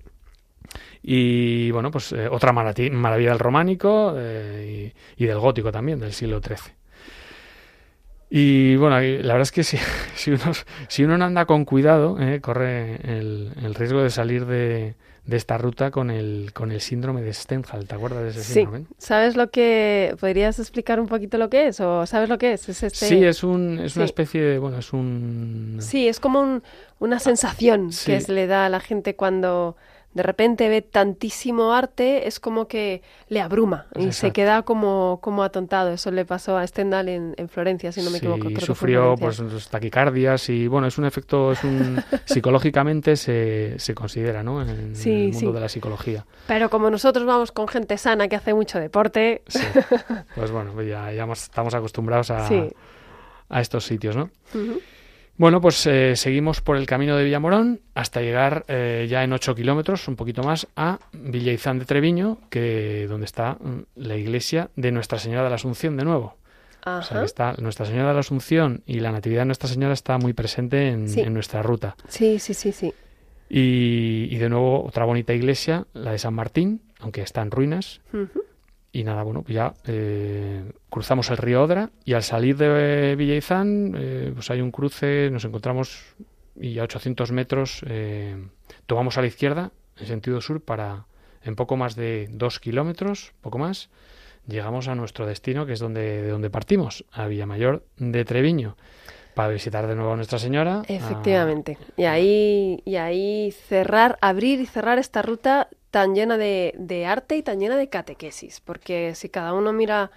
Y 1.02 1.70
bueno, 1.70 1.90
pues 1.90 2.12
eh, 2.12 2.28
otra 2.28 2.52
maravilla 2.52 3.30
del 3.30 3.38
románico 3.38 4.14
eh, 4.18 4.92
y, 5.16 5.22
y 5.25 5.26
del 5.26 5.38
gótico 5.38 5.72
también, 5.72 5.98
del 6.00 6.12
siglo 6.12 6.40
XIII. 6.42 6.75
Y 8.30 8.76
bueno, 8.76 9.00
la 9.00 9.32
verdad 9.32 9.40
es 9.42 9.52
que 9.52 9.64
si, 9.64 9.78
si, 10.14 10.32
uno, 10.32 10.52
si 10.88 11.04
uno 11.04 11.16
no 11.16 11.25
anda 11.25 11.46
con 11.46 11.64
cuidado, 11.64 12.18
eh, 12.20 12.40
corre 12.40 12.96
el, 13.18 13.52
el 13.62 13.75
riesgo 13.75 14.02
de 14.02 14.10
salir 14.10 14.44
de, 14.44 14.96
de 15.28 15.37
esta 15.37 15.58
ruta 15.58 15.90
con 15.90 16.11
el, 16.11 16.52
con 16.54 16.73
el 16.73 16.80
síndrome 16.80 17.20
de 17.20 17.35
Stendhal. 17.35 17.87
¿Te 17.87 17.94
acuerdas 17.94 18.23
de 18.23 18.28
ese 18.30 18.42
Sí. 18.42 18.52
síndrome? 18.54 18.87
¿Sabes 18.97 19.37
lo 19.37 19.50
que... 19.50 20.16
¿Podrías 20.18 20.58
explicar 20.58 20.99
un 21.00 21.06
poquito 21.06 21.37
lo 21.37 21.50
que 21.50 21.68
es? 21.68 21.80
¿O 21.80 22.06
sabes 22.06 22.30
lo 22.30 22.38
que 22.38 22.54
es? 22.54 22.66
Es 22.70 22.82
este... 22.82 23.06
Sí, 23.06 23.23
es, 23.23 23.44
un, 23.44 23.78
es 23.78 23.94
una 23.97 24.06
especie 24.06 24.40
de. 24.40 24.58
Bueno, 24.58 24.78
es 24.78 24.90
un. 24.94 25.76
Sí, 25.80 26.08
es 26.08 26.18
como 26.18 26.40
un- 26.40 26.62
una 26.99 27.18
sensación 27.18 27.92
Sí. 27.92 28.11
que 28.12 28.20
se 28.22 28.33
le 28.33 28.46
da 28.46 28.64
a 28.64 28.68
la 28.70 28.81
gente 28.81 29.16
cuando 29.16 29.76
de 30.14 30.23
repente 30.23 30.68
ve 30.68 30.83
tantísimo 30.83 31.73
arte, 31.73 32.27
es 32.27 32.40
como 32.40 32.66
que 32.66 33.03
le 33.29 33.40
abruma 33.40 33.87
y 33.97 34.12
se 34.12 34.33
queda 34.33 34.62
como, 34.62 35.18
como 35.23 35.42
atontado. 35.42 35.90
Eso 35.90 36.11
le 36.11 36.25
pasó 36.25 36.57
a 36.57 36.66
Stendhal 36.66 37.09
en, 37.09 37.35
en 37.37 37.49
Florencia, 37.49 37.92
si 37.92 38.01
no 38.03 38.11
me 38.11 38.18
Sí, 38.18 38.25
equivoco. 38.25 38.49
creo 38.49 38.61
sufrió 38.61 39.14
pues 39.18 39.68
taquicardias 39.68 40.49
y 40.49 40.66
bueno, 40.66 40.87
es 40.87 40.99
un 40.99 41.05
efecto, 41.05 41.53
es 41.53 41.62
un 41.62 42.01
psicológicamente 42.25 43.16
se, 43.16 43.79
se 43.79 43.94
considera, 43.94 44.42
¿no? 44.42 44.62
En 44.62 44.97
Sí, 44.97 45.27
el 45.27 45.33
mundo 45.33 45.51
sí. 45.51 45.55
de 45.55 45.61
la 45.61 45.68
psicología. 45.68 46.25
Pero 46.47 46.71
como 46.71 46.90
nosotros 46.90 47.27
vamos 47.27 47.53
con 47.53 47.68
gente 47.68 47.99
sana 47.99 48.29
que 48.29 48.37
hace 48.37 48.55
mucho 48.55 48.81
deporte. 48.81 49.42
Pues 50.35 50.51
bueno, 50.53 50.81
ya, 50.83 51.12
ya 51.12 51.25
estamos 51.33 51.75
acostumbrados 51.75 52.31
a, 52.31 52.49
a 53.49 53.61
estos 53.61 53.85
sitios, 53.85 54.14
¿no? 54.16 54.31
Ujú. 54.55 54.81
Bueno, 55.38 55.61
pues 55.61 55.87
eh, 55.87 56.16
seguimos 56.16 56.61
por 56.61 56.77
el 56.77 56.87
camino 56.87 57.16
de 57.16 57.22
Villamorón 57.24 57.81
hasta 57.94 58.20
llegar 58.20 58.64
eh, 58.66 59.07
ya 59.09 59.22
en 59.22 59.33
8 59.33 59.55
kilómetros, 59.55 60.09
un 60.09 60.16
poquito 60.16 60.42
más, 60.42 60.66
a 60.74 60.98
Villaizán 61.12 61.79
de 61.79 61.85
Treviño, 61.85 62.38
que 62.51 63.07
donde 63.09 63.27
está 63.27 63.53
mm, 63.55 63.83
la 63.96 64.16
iglesia 64.16 64.70
de 64.74 64.90
Nuestra 64.90 65.18
Señora 65.20 65.44
de 65.44 65.51
la 65.51 65.55
Asunción 65.55 65.96
de 65.96 66.05
nuevo. 66.05 66.37
O 66.85 67.03
sea, 67.03 67.18
Ajá. 67.18 67.24
está 67.24 67.55
Nuestra 67.59 67.87
Señora 67.87 68.09
de 68.09 68.14
la 68.14 68.20
Asunción 68.20 68.83
y 68.85 68.98
la 68.98 69.12
Natividad 69.12 69.42
de 69.42 69.46
Nuestra 69.46 69.68
Señora 69.68 69.92
está 69.94 70.18
muy 70.18 70.33
presente 70.33 70.88
en, 70.88 71.09
Sí. 71.09 71.20
en 71.20 71.33
nuestra 71.35 71.62
ruta. 71.62 71.94
Sí, 72.09 72.40
sí, 72.40 72.53
sí, 72.55 72.72
sí. 72.72 72.92
Y, 73.48 74.27
y 74.31 74.37
de 74.38 74.48
nuevo 74.48 74.85
otra 74.85 75.05
bonita 75.05 75.33
iglesia, 75.35 75.87
la 75.94 76.12
de 76.12 76.18
San 76.18 76.35
Martín, 76.35 76.83
aunque 76.98 77.22
está 77.22 77.42
en 77.42 77.51
ruinas. 77.53 78.01
Y 78.90 79.05
nada, 79.05 79.22
bueno, 79.22 79.42
pues 79.42 79.55
ya 79.55 79.74
eh, 79.87 80.72
cruzamos 80.88 81.31
el 81.31 81.37
río 81.37 81.62
Odra 81.62 81.90
y 82.05 82.14
al 82.14 82.22
salir 82.22 82.57
de 82.57 83.16
Villaizán, 83.16 83.94
eh, 83.96 84.31
pues 84.35 84.51
hay 84.51 84.61
un 84.62 84.70
cruce, 84.70 85.31
nos 85.31 85.44
encontramos 85.44 86.14
y 86.59 86.79
a 86.79 86.85
800 86.85 87.31
metros 87.33 87.85
eh, 87.87 88.37
tomamos 88.87 89.18
a 89.18 89.20
la 89.20 89.27
izquierda 89.27 89.72
en 89.98 90.07
sentido 90.07 90.40
sur 90.40 90.62
para 90.62 91.07
en 91.42 91.55
poco 91.55 91.77
más 91.77 91.96
de 91.96 92.29
dos 92.31 92.61
kilómetros, 92.61 93.33
poco 93.42 93.59
más, 93.59 93.90
llegamos 94.46 94.88
a 94.88 94.94
nuestro 94.94 95.27
destino 95.27 95.66
que 95.66 95.74
es 95.74 95.81
donde 95.81 96.22
de 96.22 96.29
donde 96.29 96.51
partimos, 96.51 97.05
a 97.12 97.27
Villamayor 97.27 97.85
de 97.98 98.24
Treviño, 98.24 98.77
para 99.35 99.51
visitar 99.51 99.87
de 99.87 99.94
nuevo 99.94 100.12
a 100.12 100.16
Nuestra 100.16 100.38
Señora. 100.38 100.83
Efectivamente. 100.88 101.79
Y 101.96 102.05
ahí, 102.05 102.83
y 102.85 102.96
ahí 102.96 103.53
cerrar, 103.53 104.18
abrir 104.20 104.61
y 104.61 104.66
cerrar 104.66 104.98
esta 104.98 105.22
ruta 105.22 105.68
tan 105.90 106.14
llena 106.14 106.37
de, 106.37 107.05
arte 107.07 107.37
y 107.37 107.42
tan 107.42 107.61
llena 107.61 107.77
de 107.77 107.88
catequesis. 107.88 108.61
Porque 108.61 109.14
si 109.14 109.29
cada 109.29 109.53
uno 109.55 109.72
mira 109.72 110.11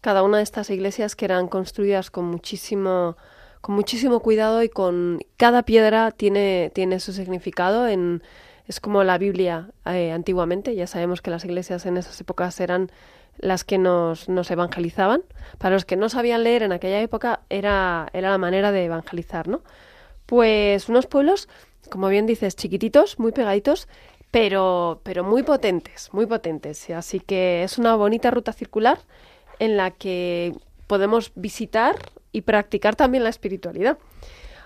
cada 0.00 0.22
una 0.22 0.38
de 0.38 0.42
estas 0.42 0.70
iglesias 0.70 1.16
que 1.16 1.24
eran 1.24 1.48
construidas 1.48 2.10
con 2.10 2.26
muchísimo, 2.26 3.16
con 3.60 3.74
muchísimo 3.74 4.20
cuidado 4.20 4.62
y 4.62 4.68
con 4.68 5.20
cada 5.36 5.62
piedra 5.62 6.10
tiene, 6.10 6.70
tiene 6.74 7.00
su 7.00 7.12
significado 7.12 7.88
en 7.88 8.22
es 8.66 8.80
como 8.80 9.04
la 9.04 9.18
Biblia 9.18 9.68
eh, 9.84 10.10
antiguamente, 10.12 10.74
ya 10.74 10.86
sabemos 10.86 11.20
que 11.20 11.30
las 11.30 11.44
iglesias 11.44 11.84
en 11.84 11.96
esas 11.96 12.18
épocas 12.20 12.58
eran 12.60 12.90
las 13.36 13.64
que 13.64 13.78
nos, 13.78 14.28
nos 14.28 14.50
evangelizaban. 14.50 15.22
Para 15.58 15.74
los 15.74 15.84
que 15.84 15.96
no 15.96 16.08
sabían 16.08 16.44
leer 16.44 16.62
en 16.62 16.72
aquella 16.72 17.00
época 17.00 17.40
era, 17.50 18.08
era 18.12 18.30
la 18.30 18.38
manera 18.38 18.72
de 18.72 18.84
evangelizar, 18.84 19.48
¿no? 19.48 19.62
Pues 20.24 20.88
unos 20.88 21.06
pueblos, 21.06 21.48
como 21.90 22.08
bien 22.08 22.26
dices, 22.26 22.56
chiquititos, 22.56 23.18
muy 23.18 23.32
pegaditos, 23.32 23.88
pero, 24.34 25.00
pero 25.04 25.22
muy 25.22 25.44
potentes, 25.44 26.08
muy 26.12 26.26
potentes. 26.26 26.90
Así 26.90 27.20
que 27.20 27.62
es 27.62 27.78
una 27.78 27.94
bonita 27.94 28.32
ruta 28.32 28.52
circular 28.52 28.98
en 29.60 29.76
la 29.76 29.92
que 29.92 30.52
podemos 30.88 31.30
visitar 31.36 31.94
y 32.32 32.40
practicar 32.40 32.96
también 32.96 33.22
la 33.22 33.30
espiritualidad. 33.30 33.96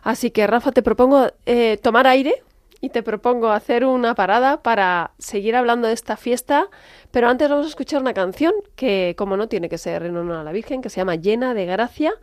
Así 0.03 0.31
que, 0.31 0.47
Rafa, 0.47 0.73
te 0.73 0.83
propongo 0.83 1.27
eh, 1.45 1.79
tomar 1.83 2.07
aire 2.07 2.43
y 2.81 2.89
te 2.89 3.03
propongo 3.03 3.51
hacer 3.51 3.85
una 3.85 4.15
parada 4.15 4.63
para 4.63 5.11
seguir 5.19 5.55
hablando 5.55 5.87
de 5.87 5.93
esta 5.93 6.17
fiesta, 6.17 6.69
pero 7.11 7.29
antes 7.29 7.51
vamos 7.51 7.67
a 7.67 7.69
escuchar 7.69 8.01
una 8.01 8.15
canción 8.15 8.55
que, 8.75 9.15
como 9.19 9.37
no, 9.37 9.49
tiene 9.49 9.69
que 9.69 9.77
ser 9.77 10.03
en 10.05 10.17
honor 10.17 10.37
a 10.37 10.45
la 10.45 10.53
Virgen, 10.53 10.81
que 10.81 10.89
se 10.89 10.97
llama 10.97 11.17
Llena 11.17 11.53
de 11.53 11.67
Gracia 11.67 12.15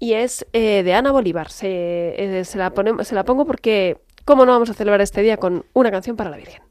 y 0.00 0.14
es 0.14 0.44
eh, 0.52 0.82
de 0.82 0.92
Ana 0.92 1.12
Bolívar. 1.12 1.50
Se, 1.50 1.68
eh, 2.18 2.44
la 2.54 3.24
pongo 3.24 3.44
porque, 3.44 3.98
¿cómo 4.24 4.46
no 4.46 4.52
vamos 4.52 4.70
a 4.70 4.74
celebrar 4.74 5.00
este 5.00 5.22
día 5.22 5.36
con 5.36 5.64
una 5.72 5.90
canción 5.90 6.16
para 6.16 6.30
la 6.30 6.36
Virgen? 6.36 6.62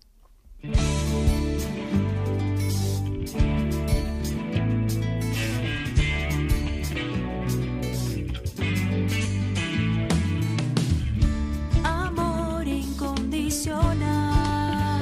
Amor 11.84 12.68
incondicional, 12.68 15.02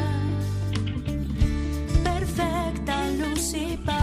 perfecta 2.03 3.11
luz 3.11 3.53
y 3.53 3.77
paz, 3.77 4.00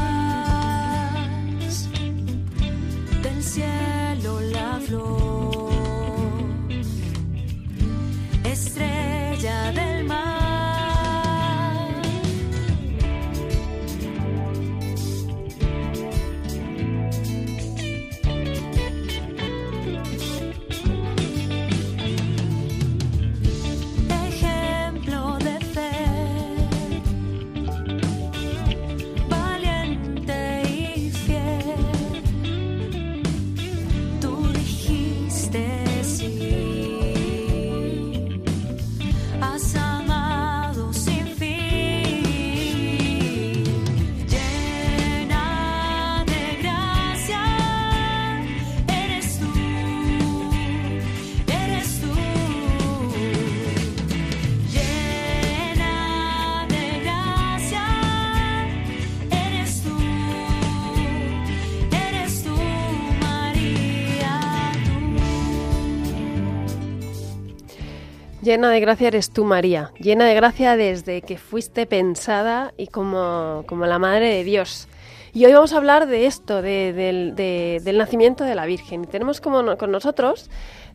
Llena 68.48 68.70
de 68.70 68.80
gracia 68.80 69.08
eres 69.08 69.30
tú, 69.30 69.44
María. 69.44 69.92
Llena 70.00 70.24
de 70.24 70.32
gracia 70.32 70.74
desde 70.74 71.20
que 71.20 71.36
fuiste 71.36 71.84
pensada 71.84 72.72
y 72.78 72.86
como, 72.86 73.62
como 73.66 73.84
la 73.84 73.98
Madre 73.98 74.32
de 74.32 74.42
Dios. 74.42 74.88
Y 75.34 75.44
hoy 75.44 75.52
vamos 75.52 75.74
a 75.74 75.76
hablar 75.76 76.06
de 76.06 76.24
esto, 76.24 76.62
de- 76.62 76.94
del- 76.94 77.34
de- 77.34 77.82
del 77.84 77.98
nacimiento 77.98 78.44
de 78.44 78.54
la 78.54 78.64
Virgen. 78.64 79.04
Y 79.04 79.06
tenemos 79.06 79.42
como 79.42 79.76
con 79.76 79.90
nosotros 79.90 80.48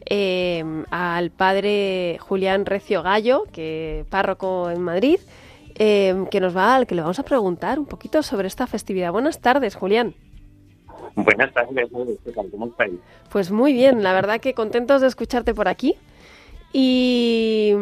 eh, 0.09 0.63
al 0.89 1.29
padre 1.29 2.17
Julián 2.21 2.65
Recio 2.65 3.03
Gallo, 3.03 3.43
que 3.51 4.03
párroco 4.09 4.71
en 4.71 4.81
Madrid, 4.81 5.19
eh, 5.75 6.25
que 6.31 6.39
nos 6.39 6.57
va, 6.57 6.73
al 6.73 6.87
que 6.87 6.95
le 6.95 7.01
vamos 7.01 7.19
a 7.19 7.23
preguntar 7.23 7.77
un 7.77 7.85
poquito 7.85 8.23
sobre 8.23 8.47
esta 8.47 8.65
festividad. 8.65 9.11
Buenas 9.11 9.39
tardes, 9.41 9.75
Julián. 9.75 10.15
Buenas 11.15 11.53
tardes. 11.53 11.87
¿Cómo 12.51 12.65
estáis? 12.65 12.93
Pues 13.29 13.51
muy 13.51 13.73
bien, 13.73 14.01
la 14.01 14.13
verdad 14.13 14.41
que 14.41 14.55
contentos 14.55 15.01
de 15.01 15.07
escucharte 15.07 15.53
por 15.53 15.67
aquí. 15.67 15.95
Y, 16.73 17.73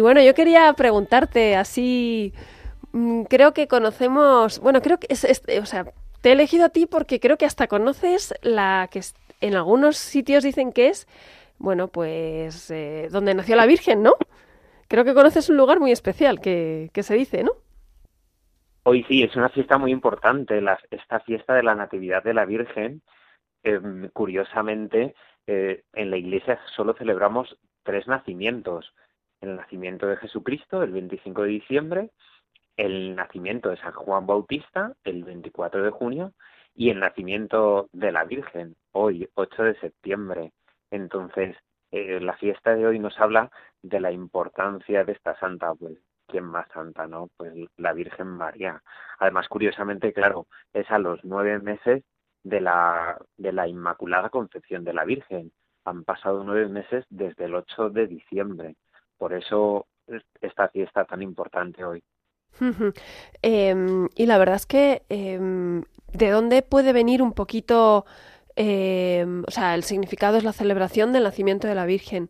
bueno, 0.00 0.22
yo 0.22 0.34
quería 0.34 0.72
preguntarte 0.74 1.56
así, 1.56 2.34
mm, 2.92 3.24
creo 3.24 3.54
que 3.54 3.68
conocemos, 3.68 4.60
bueno, 4.60 4.82
creo 4.82 4.98
que 4.98 5.08
es, 5.10 5.24
es- 5.24 5.42
o 5.62 5.66
sea, 5.66 5.86
te 6.22 6.30
he 6.30 6.32
elegido 6.32 6.66
a 6.66 6.70
ti 6.70 6.86
porque 6.86 7.20
creo 7.20 7.38
que 7.38 7.46
hasta 7.46 7.68
conoces 7.68 8.34
la 8.42 8.88
que 8.92 9.00
en 9.42 9.56
algunos 9.56 9.96
sitios 9.98 10.44
dicen 10.44 10.72
que 10.72 10.88
es, 10.88 11.08
bueno, 11.58 11.88
pues 11.88 12.70
eh, 12.72 13.08
donde 13.12 13.34
nació 13.34 13.56
la 13.56 13.66
Virgen, 13.66 14.02
¿no? 14.02 14.14
Creo 14.88 15.04
que 15.04 15.14
conoces 15.14 15.50
un 15.50 15.56
lugar 15.58 15.80
muy 15.80 15.92
especial 15.92 16.40
que, 16.40 16.90
que 16.94 17.02
se 17.04 17.14
dice, 17.14 17.44
¿no? 17.44 17.52
Hoy 18.84 19.04
sí, 19.08 19.22
es 19.22 19.36
una 19.36 19.48
fiesta 19.48 19.78
muy 19.78 19.92
importante, 19.92 20.60
esta 20.90 21.20
fiesta 21.20 21.54
de 21.54 21.62
la 21.62 21.74
Natividad 21.74 22.22
de 22.24 22.34
la 22.34 22.44
Virgen. 22.44 23.02
Eh, 23.64 23.80
curiosamente, 24.12 25.14
eh, 25.46 25.84
en 25.92 26.10
la 26.10 26.16
Iglesia 26.16 26.60
solo 26.76 26.94
celebramos 26.94 27.56
tres 27.82 28.06
nacimientos. 28.06 28.94
El 29.40 29.56
nacimiento 29.56 30.06
de 30.06 30.16
Jesucristo, 30.16 30.82
el 30.82 30.92
25 30.92 31.42
de 31.42 31.48
diciembre, 31.48 32.10
el 32.76 33.14
nacimiento 33.14 33.70
de 33.70 33.76
San 33.76 33.92
Juan 33.92 34.26
Bautista, 34.26 34.92
el 35.04 35.24
24 35.24 35.82
de 35.82 35.90
junio, 35.90 36.32
y 36.74 36.90
el 36.90 37.00
nacimiento 37.00 37.88
de 37.92 38.12
la 38.12 38.24
Virgen, 38.24 38.76
hoy, 38.92 39.28
8 39.34 39.62
de 39.62 39.80
septiembre. 39.80 40.52
Entonces, 40.90 41.56
eh, 41.90 42.20
la 42.20 42.36
fiesta 42.36 42.74
de 42.74 42.86
hoy 42.86 42.98
nos 42.98 43.18
habla 43.20 43.50
de 43.82 44.00
la 44.00 44.10
importancia 44.12 45.04
de 45.04 45.12
esta 45.12 45.38
santa, 45.38 45.74
pues, 45.74 45.98
¿quién 46.26 46.44
más 46.44 46.66
santa, 46.72 47.06
no? 47.06 47.28
Pues 47.36 47.52
la 47.76 47.92
Virgen 47.92 48.28
María. 48.28 48.82
Además, 49.18 49.48
curiosamente, 49.48 50.12
claro, 50.12 50.46
es 50.72 50.90
a 50.90 50.98
los 50.98 51.22
nueve 51.24 51.58
meses 51.58 52.04
de 52.42 52.60
la, 52.60 53.18
de 53.36 53.52
la 53.52 53.68
Inmaculada 53.68 54.30
Concepción 54.30 54.84
de 54.84 54.94
la 54.94 55.04
Virgen. 55.04 55.52
Han 55.84 56.04
pasado 56.04 56.44
nueve 56.44 56.68
meses 56.68 57.04
desde 57.10 57.44
el 57.46 57.54
8 57.54 57.90
de 57.90 58.06
diciembre. 58.06 58.76
Por 59.18 59.32
eso 59.32 59.86
es- 60.06 60.22
esta 60.40 60.68
fiesta 60.68 61.04
tan 61.04 61.22
importante 61.22 61.84
hoy. 61.84 62.02
Em, 63.40 64.08
y 64.14 64.26
la 64.26 64.38
verdad 64.38 64.56
es 64.56 64.66
que, 64.66 65.02
em, 65.08 65.82
¿de 66.12 66.30
dónde 66.30 66.62
puede 66.62 66.92
venir 66.92 67.22
un 67.22 67.32
poquito, 67.32 68.04
em, 68.56 69.42
o 69.46 69.50
sea, 69.50 69.74
el 69.74 69.84
significado 69.84 70.36
es 70.36 70.44
la 70.44 70.52
celebración 70.52 71.12
del 71.12 71.24
nacimiento 71.24 71.66
de 71.66 71.74
la 71.74 71.86
Virgen? 71.86 72.28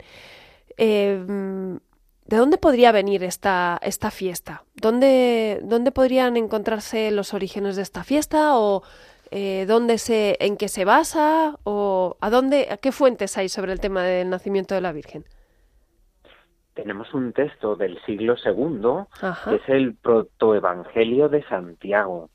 ¿de 0.76 2.36
dónde 2.36 2.56
podría 2.56 2.92
venir 2.92 3.22
esta, 3.24 3.78
esta 3.82 4.10
fiesta? 4.10 4.64
¿Dónde, 4.74 5.60
dónde 5.64 5.92
podrían 5.92 6.36
encontrarse 6.36 7.10
los 7.10 7.34
orígenes 7.34 7.76
de 7.76 7.82
esta 7.82 8.04
fiesta? 8.04 8.56
¿O 8.58 8.82
eh, 9.32 9.64
dónde 9.66 9.96
se, 9.98 10.36
en 10.40 10.56
qué 10.56 10.68
se 10.68 10.84
basa? 10.84 11.58
¿O 11.64 12.16
a 12.20 12.28
dónde, 12.28 12.68
a 12.70 12.76
qué 12.76 12.92
fuentes 12.92 13.38
hay 13.38 13.48
sobre 13.48 13.72
el 13.72 13.80
tema 13.80 14.02
del 14.02 14.28
nacimiento 14.28 14.74
de 14.74 14.82
la 14.82 14.92
Virgen? 14.92 15.24
Tenemos 16.74 17.12
un 17.14 17.32
texto 17.32 17.74
del 17.74 17.98
siglo 18.04 18.36
segundo, 18.36 19.08
Ajá. 19.20 19.50
que 19.50 19.56
es 19.56 19.68
el 19.68 19.94
protoevangelio 19.94 21.28
de 21.28 21.42
Santiago. 21.44 22.30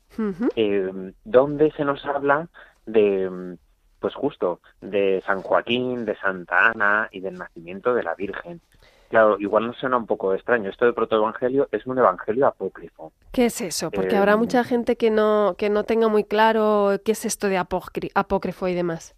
Eh, 0.56 1.12
donde 1.24 1.70
se 1.72 1.84
nos 1.84 2.04
habla 2.04 2.48
de, 2.86 3.56
pues 4.00 4.14
justo, 4.14 4.60
de 4.80 5.22
San 5.26 5.42
Joaquín, 5.42 6.04
de 6.04 6.16
Santa 6.16 6.70
Ana 6.70 7.08
y 7.12 7.20
del 7.20 7.34
nacimiento 7.34 7.94
de 7.94 8.02
la 8.02 8.14
Virgen. 8.16 8.60
Claro, 9.08 9.38
igual 9.40 9.66
nos 9.66 9.76
suena 9.78 9.96
un 9.96 10.06
poco 10.06 10.34
extraño. 10.34 10.68
Esto 10.68 10.84
de 10.84 10.92
protoevangelio 10.92 11.68
es 11.72 11.86
un 11.86 11.98
evangelio 11.98 12.46
apócrifo. 12.46 13.12
¿Qué 13.32 13.46
es 13.46 13.60
eso? 13.62 13.90
Porque 13.90 14.14
Eh, 14.14 14.18
habrá 14.18 14.36
mucha 14.36 14.64
gente 14.64 14.96
que 14.96 15.10
no, 15.10 15.54
que 15.56 15.70
no 15.70 15.84
tenga 15.84 16.08
muy 16.08 16.24
claro 16.24 16.90
qué 17.04 17.12
es 17.12 17.24
esto 17.24 17.48
de 17.48 17.58
apócri- 17.58 18.10
apócrifo 18.14 18.68
y 18.68 18.74
demás. 18.74 19.14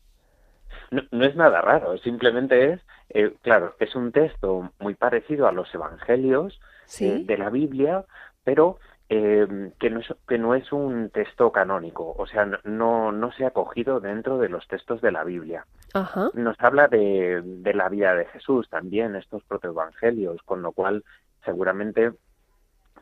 No, 0.92 1.03
no 1.11 1.24
es 1.24 1.35
nada 1.35 1.61
raro, 1.61 1.98
simplemente 1.98 2.72
es, 2.74 2.81
eh, 3.11 3.35
claro, 3.42 3.74
es 3.81 3.94
un 3.96 4.12
texto 4.12 4.70
muy 4.79 4.94
parecido 4.94 5.46
a 5.48 5.53
los 5.53 5.72
evangelios 5.74 6.61
Sí. 6.87 7.07
eh, 7.09 7.22
de 7.24 7.38
la 7.38 7.50
Biblia, 7.50 8.05
pero 8.44 8.79
eh, 9.09 9.72
que, 9.81 9.90
no 9.90 9.98
es, 10.00 10.07
que 10.29 10.38
no 10.38 10.55
es 10.55 10.70
un 10.72 11.11
texto 11.11 11.50
canónico, 11.50 12.14
o 12.16 12.26
sea, 12.26 12.44
no, 12.44 12.59
no, 12.62 13.11
no 13.12 13.33
se 13.33 13.44
ha 13.44 13.50
cogido 13.50 13.98
dentro 13.98 14.38
de 14.38 14.48
los 14.48 14.66
textos 14.68 15.00
de 15.00 15.11
la 15.11 15.24
Biblia. 15.24 15.66
Ajá. 15.94 16.31
nos 16.35 16.57
habla 16.61 16.88
de, 16.88 17.42
de 17.44 17.74
la 17.74 17.88
vida 17.88 18.14
de 18.14 18.26
Jesús 18.26 18.68
también, 18.68 19.16
estos 19.16 19.42
protoevangelios, 19.44 20.42
con 20.42 20.62
lo 20.62 20.72
cual 20.72 21.05
seguramente, 21.44 22.12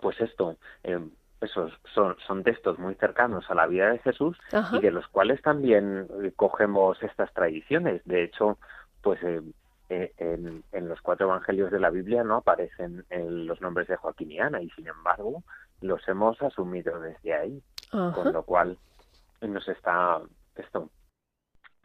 pues 0.00 0.20
esto, 0.20 0.56
eh, 0.84 1.00
esos 1.40 1.72
son, 1.94 2.16
son 2.26 2.42
textos 2.42 2.78
muy 2.78 2.94
cercanos 2.96 3.48
a 3.50 3.54
la 3.54 3.66
vida 3.66 3.90
de 3.90 3.98
Jesús 3.98 4.36
Ajá. 4.52 4.76
y 4.76 4.80
de 4.80 4.90
los 4.90 5.06
cuales 5.08 5.40
también 5.42 6.08
eh, 6.22 6.32
cogemos 6.34 7.02
estas 7.02 7.32
tradiciones. 7.32 8.02
De 8.04 8.24
hecho, 8.24 8.58
pues 9.02 9.22
eh, 9.22 9.40
eh, 9.88 10.12
en, 10.18 10.64
en 10.72 10.88
los 10.88 11.00
cuatro 11.00 11.26
evangelios 11.26 11.70
de 11.70 11.80
la 11.80 11.90
Biblia 11.90 12.24
no 12.24 12.36
aparecen 12.36 13.04
los 13.10 13.60
nombres 13.60 13.88
de 13.88 13.96
Joaquín 13.96 14.32
y 14.32 14.38
Ana 14.40 14.60
y 14.60 14.68
sin 14.70 14.86
embargo 14.86 15.42
los 15.80 16.06
hemos 16.08 16.42
asumido 16.42 17.00
desde 17.00 17.32
ahí 17.32 17.62
con 17.90 18.34
lo 18.34 18.42
cual 18.42 18.76
nos 19.40 19.66
está 19.66 20.20
esto 20.56 20.90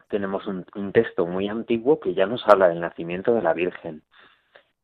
tenemos 0.08 0.46
un, 0.46 0.64
texto 0.92 1.26
muy 1.26 1.48
antiguo 1.48 2.00
que 2.00 2.14
ya 2.14 2.26
nos 2.26 2.46
habla 2.48 2.68
del 2.68 2.80
nacimiento 2.80 3.34
de 3.34 3.42
la 3.42 3.52
Virgen. 3.52 4.02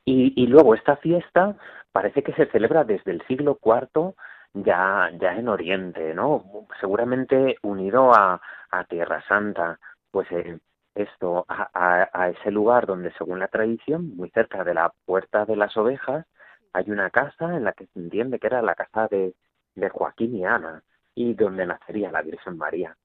Y, 0.05 0.47
luego 0.49 0.75
esta 0.75 0.97
fiesta 0.97 1.57
parece 1.93 2.23
que 2.23 2.33
se 2.33 2.47
celebra 2.47 2.85
desde 2.85 3.13
el 3.13 3.23
siglo 3.29 3.59
IV 3.63 4.15
ya 4.55 5.09
ya 5.21 5.37
en 5.37 5.49
Oriente 5.49 6.15
no 6.15 6.67
seguramente 6.81 7.57
unido 7.63 8.13
a, 8.13 8.41
a 8.71 8.85
Tierra 8.85 9.23
Santa. 9.29 9.79
Pues 10.11 10.27
eh, 10.33 10.59
esto 10.95 11.47
a, 11.49 11.71
a, 11.73 12.11
a 12.13 12.29
ese 12.31 12.51
lugar 12.51 12.87
donde 12.87 13.13
según 13.13 13.39
la 13.39 13.49
tradición 13.49 14.17
muy 14.17 14.31
cerca 14.31 14.65
de 14.65 14.75
la 14.75 14.93
puerta 15.07 15.45
de 15.45 15.57
las 15.57 15.77
ovejas 15.77 16.27
hay 16.73 16.91
una 16.91 17.11
casa 17.11 17.57
en 17.57 17.65
la 17.65 17.73
que 17.73 17.87
se 17.87 17.99
entiende 17.99 18.39
que 18.39 18.47
era 18.47 18.63
la 18.63 18.75
casa 18.75 19.09
de, 19.09 19.35
de 19.75 19.89
Joaquín 19.91 20.37
y 20.37 20.45
Ana 20.45 20.83
y 21.15 21.35
donde 21.35 21.67
nacería 21.67 22.11
la 22.11 22.23
Virgen 22.23 22.57
María. 22.57 22.97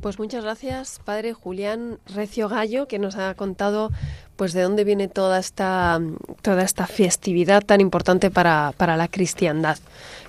Pues 0.00 0.20
muchas 0.20 0.44
gracias, 0.44 1.00
padre 1.04 1.32
Julián 1.32 1.98
Recio 2.14 2.48
Gallo, 2.48 2.86
que 2.86 3.00
nos 3.00 3.16
ha 3.16 3.34
contado 3.34 3.90
pues 4.36 4.52
de 4.52 4.62
dónde 4.62 4.84
viene 4.84 5.08
toda 5.08 5.40
esta 5.40 6.00
toda 6.40 6.62
esta 6.62 6.86
festividad 6.86 7.64
tan 7.64 7.80
importante 7.80 8.30
para, 8.30 8.72
para 8.76 8.96
la 8.96 9.08
cristiandad. 9.08 9.76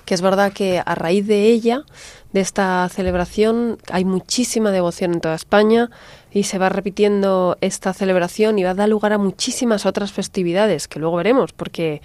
Que 0.04 0.14
es 0.14 0.22
verdad 0.22 0.52
que 0.52 0.82
a 0.84 0.94
raíz 0.96 1.24
de 1.28 1.44
ella, 1.46 1.84
de 2.32 2.40
esta 2.40 2.88
celebración, 2.88 3.78
hay 3.92 4.04
muchísima 4.04 4.72
devoción 4.72 5.14
en 5.14 5.20
toda 5.20 5.36
España 5.36 5.88
y 6.32 6.44
se 6.44 6.58
va 6.58 6.68
repitiendo 6.68 7.56
esta 7.60 7.92
celebración 7.92 8.58
y 8.58 8.64
va 8.64 8.70
a 8.70 8.74
dar 8.74 8.88
lugar 8.88 9.12
a 9.12 9.18
muchísimas 9.18 9.86
otras 9.86 10.12
festividades 10.12 10.88
que 10.88 10.98
luego 10.98 11.16
veremos, 11.16 11.52
porque 11.52 12.00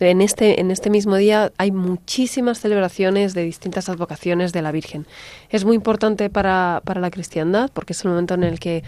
en 0.00 0.22
este, 0.22 0.60
en 0.60 0.70
este 0.70 0.88
mismo 0.88 1.16
día 1.16 1.52
hay 1.58 1.72
muchísimas 1.72 2.58
celebraciones 2.58 3.34
de 3.34 3.42
distintas 3.42 3.88
advocaciones 3.90 4.52
de 4.52 4.62
la 4.62 4.72
Virgen. 4.72 5.06
Es 5.50 5.64
muy 5.66 5.76
importante 5.76 6.30
para, 6.30 6.80
para 6.84 7.02
la 7.02 7.10
cristiandad 7.10 7.70
porque 7.72 7.92
es 7.92 8.02
el 8.04 8.10
momento 8.10 8.34
en 8.34 8.44
el 8.44 8.58
que 8.58 8.82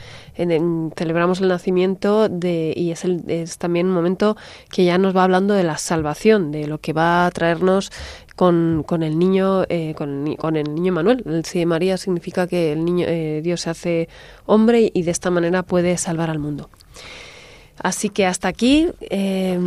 celebramos 0.96 1.40
el 1.40 1.48
nacimiento 1.48 2.30
de, 2.30 2.72
y 2.74 2.92
es, 2.92 3.04
el, 3.04 3.22
es 3.28 3.58
también 3.58 3.88
un 3.88 3.92
momento 3.92 4.36
que 4.70 4.84
ya 4.84 4.96
nos 4.96 5.14
va 5.14 5.24
hablando 5.24 5.52
de 5.52 5.64
la 5.64 5.76
salvación, 5.76 6.50
de 6.50 6.66
lo 6.66 6.78
que 6.78 6.94
va 6.94 7.26
a 7.26 7.30
traernos 7.30 7.92
con, 8.36 8.84
con 8.86 9.02
el 9.02 9.18
niño 9.18 9.64
eh, 9.68 9.94
con, 9.96 10.34
con 10.36 10.56
el 10.56 10.74
niño 10.74 10.92
Manuel. 10.92 11.22
El 11.26 11.44
sí 11.44 11.58
de 11.58 11.66
María 11.66 11.96
significa 11.96 12.46
que 12.46 12.72
el 12.72 12.84
niño 12.84 13.06
eh, 13.08 13.40
Dios 13.42 13.62
se 13.62 13.70
hace 13.70 14.08
hombre 14.46 14.90
y 14.92 15.02
de 15.02 15.10
esta 15.10 15.30
manera 15.30 15.62
puede 15.62 15.96
salvar 15.96 16.30
al 16.30 16.38
mundo. 16.38 16.70
Así 17.78 18.10
que 18.10 18.26
hasta 18.26 18.48
aquí 18.48 18.88
eh, 19.10 19.58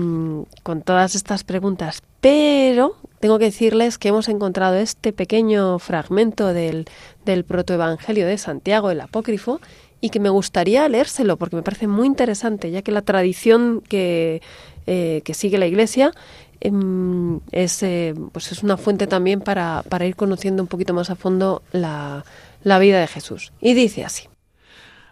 con 0.64 0.82
todas 0.82 1.16
estas 1.16 1.44
preguntas. 1.44 2.02
Pero 2.22 2.96
tengo 3.20 3.40
que 3.40 3.46
decirles 3.46 3.98
que 3.98 4.08
hemos 4.08 4.30
encontrado 4.30 4.76
este 4.76 5.12
pequeño 5.14 5.80
fragmento 5.80 6.54
del, 6.54 6.86
del 7.26 7.44
protoevangelio 7.44 8.26
de 8.26 8.38
Santiago, 8.38 8.90
el 8.90 9.02
apócrifo, 9.02 9.60
y 10.02 10.10
que 10.10 10.20
me 10.20 10.30
gustaría 10.30 10.88
leérselo 10.88 11.38
porque 11.38 11.56
me 11.56 11.64
parece 11.64 11.88
muy 11.88 12.06
interesante, 12.06 12.70
ya 12.70 12.82
que 12.84 12.92
la 12.92 13.02
tradición 13.02 13.82
que, 13.82 14.42
eh, 14.86 15.22
que 15.24 15.34
sigue 15.34 15.58
la 15.58 15.66
Iglesia 15.66 16.12
em, 16.12 16.14
es, 16.60 17.84
eh, 17.84 18.14
pues 18.32 18.52
es 18.52 18.64
una 18.64 18.78
fuente 18.78 19.08
también 19.08 19.42
para, 19.42 19.84
para 19.90 20.06
ir 20.06 20.16
conociendo 20.16 20.64
un 20.64 20.68
poquito 20.68 20.94
más 20.94 21.10
a 21.10 21.16
fondo 21.16 21.62
la, 21.72 22.26
la 22.64 22.80
vida 22.80 23.00
de 23.00 23.08
Jesús. 23.08 23.54
Y 23.62 23.74
dice 23.74 24.04
así. 24.04 24.28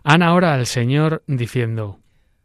Ana 0.03 0.33
ora 0.33 0.53
al 0.53 0.65
Señor 0.65 1.23
diciendo, 1.27 1.99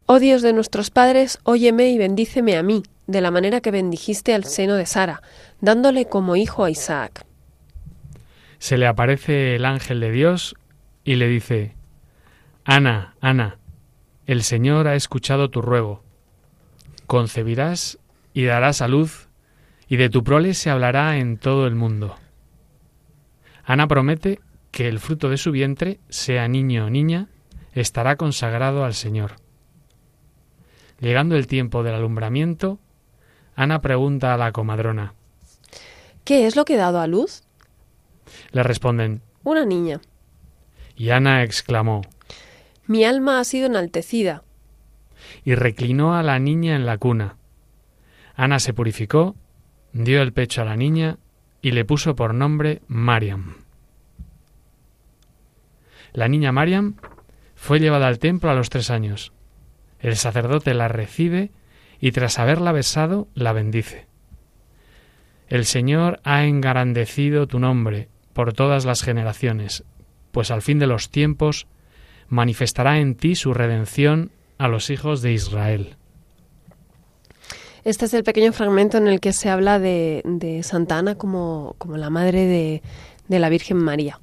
Oh 0.05 0.19
Dios 0.19 0.41
de 0.41 0.53
nuestros 0.53 0.89
padres, 0.89 1.39
óyeme 1.43 1.89
y 1.89 1.97
bendíceme 1.97 2.57
a 2.57 2.63
mí, 2.63 2.83
de 3.05 3.21
la 3.21 3.31
manera 3.31 3.61
que 3.61 3.71
bendijiste 3.71 4.33
al 4.33 4.45
seno 4.45 4.75
de 4.75 4.85
Sara, 4.85 5.21
dándole 5.61 6.05
como 6.05 6.35
hijo 6.35 6.63
a 6.63 6.71
Isaac. 6.71 7.25
Se 8.59 8.77
le 8.77 8.87
aparece 8.87 9.55
el 9.55 9.65
ángel 9.65 9.99
de 9.99 10.11
Dios 10.11 10.55
y 11.03 11.15
le 11.15 11.27
dice, 11.27 11.75
Ana, 12.65 13.15
Ana, 13.21 13.57
el 14.25 14.43
Señor 14.43 14.87
ha 14.87 14.95
escuchado 14.95 15.49
tu 15.49 15.61
ruego. 15.61 16.03
Concebirás 17.07 17.97
y 18.39 18.45
darás 18.45 18.81
a 18.81 18.87
luz, 18.87 19.27
y 19.89 19.97
de 19.97 20.09
tu 20.09 20.23
prole 20.23 20.53
se 20.53 20.69
hablará 20.69 21.17
en 21.17 21.37
todo 21.37 21.67
el 21.67 21.75
mundo. 21.75 22.15
Ana 23.65 23.85
promete 23.85 24.39
que 24.71 24.87
el 24.87 24.99
fruto 24.99 25.29
de 25.29 25.35
su 25.35 25.51
vientre, 25.51 25.99
sea 26.07 26.47
niño 26.47 26.85
o 26.85 26.89
niña, 26.89 27.27
estará 27.73 28.15
consagrado 28.15 28.85
al 28.85 28.93
Señor. 28.93 29.33
Llegando 31.01 31.35
el 31.35 31.47
tiempo 31.47 31.83
del 31.83 31.95
alumbramiento, 31.95 32.79
Ana 33.57 33.81
pregunta 33.81 34.33
a 34.33 34.37
la 34.37 34.53
comadrona. 34.53 35.15
¿Qué 36.23 36.47
es 36.47 36.55
lo 36.55 36.63
que 36.63 36.75
he 36.75 36.77
dado 36.77 37.01
a 37.01 37.07
luz? 37.07 37.43
Le 38.53 38.63
responden, 38.63 39.21
Una 39.43 39.65
niña. 39.65 39.99
y 40.95 41.09
Ana 41.09 41.43
exclamó, 41.43 42.03
Mi 42.85 43.03
alma 43.03 43.41
ha 43.41 43.43
sido 43.43 43.65
enaltecida. 43.65 44.43
y 45.43 45.55
reclinó 45.55 46.15
a 46.15 46.23
la 46.23 46.39
niña 46.39 46.77
en 46.77 46.85
la 46.85 46.97
cuna. 46.97 47.35
Ana 48.39 48.59
se 48.59 48.73
purificó, 48.73 49.35
dio 49.91 50.21
el 50.21 50.31
pecho 50.31 50.61
a 50.61 50.65
la 50.65 50.77
niña 50.77 51.17
y 51.61 51.71
le 51.71 51.83
puso 51.83 52.15
por 52.15 52.33
nombre 52.33 52.81
Mariam. 52.87 53.57
La 56.13 56.29
niña 56.29 56.53
Mariam 56.53 56.95
fue 57.55 57.81
llevada 57.81 58.07
al 58.07 58.17
templo 58.17 58.49
a 58.49 58.53
los 58.55 58.69
tres 58.69 58.91
años. 58.91 59.33
El 59.99 60.15
sacerdote 60.15 60.73
la 60.73 60.87
recibe 60.87 61.51
y 61.99 62.13
tras 62.13 62.39
haberla 62.39 62.71
besado 62.71 63.27
la 63.33 63.51
bendice. 63.51 64.07
El 65.49 65.65
Señor 65.65 66.21
ha 66.23 66.45
engrandecido 66.45 67.45
tu 67.45 67.59
nombre 67.59 68.07
por 68.31 68.53
todas 68.53 68.85
las 68.85 69.03
generaciones, 69.03 69.83
pues 70.31 70.49
al 70.49 70.61
fin 70.61 70.79
de 70.79 70.87
los 70.87 71.09
tiempos 71.09 71.67
manifestará 72.29 72.99
en 72.99 73.15
ti 73.15 73.35
su 73.35 73.53
redención 73.53 74.31
a 74.57 74.69
los 74.69 74.91
hijos 74.91 75.21
de 75.21 75.33
Israel. 75.33 75.97
Este 77.83 78.05
es 78.05 78.13
el 78.13 78.23
pequeño 78.23 78.51
fragmento 78.51 78.97
en 78.97 79.07
el 79.07 79.19
que 79.19 79.33
se 79.33 79.49
habla 79.49 79.79
de, 79.79 80.21
de 80.25 80.63
Santa 80.63 80.97
Ana 80.97 81.15
como, 81.15 81.75
como 81.77 81.97
la 81.97 82.09
madre 82.09 82.45
de, 82.45 82.81
de 83.27 83.39
la 83.39 83.49
Virgen 83.49 83.77
María, 83.77 84.19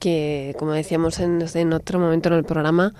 que 0.00 0.54
como 0.58 0.72
decíamos 0.72 1.20
en, 1.20 1.44
en 1.54 1.72
otro 1.72 1.98
momento 1.98 2.28
en 2.28 2.36
el 2.36 2.44
programa, 2.44 2.94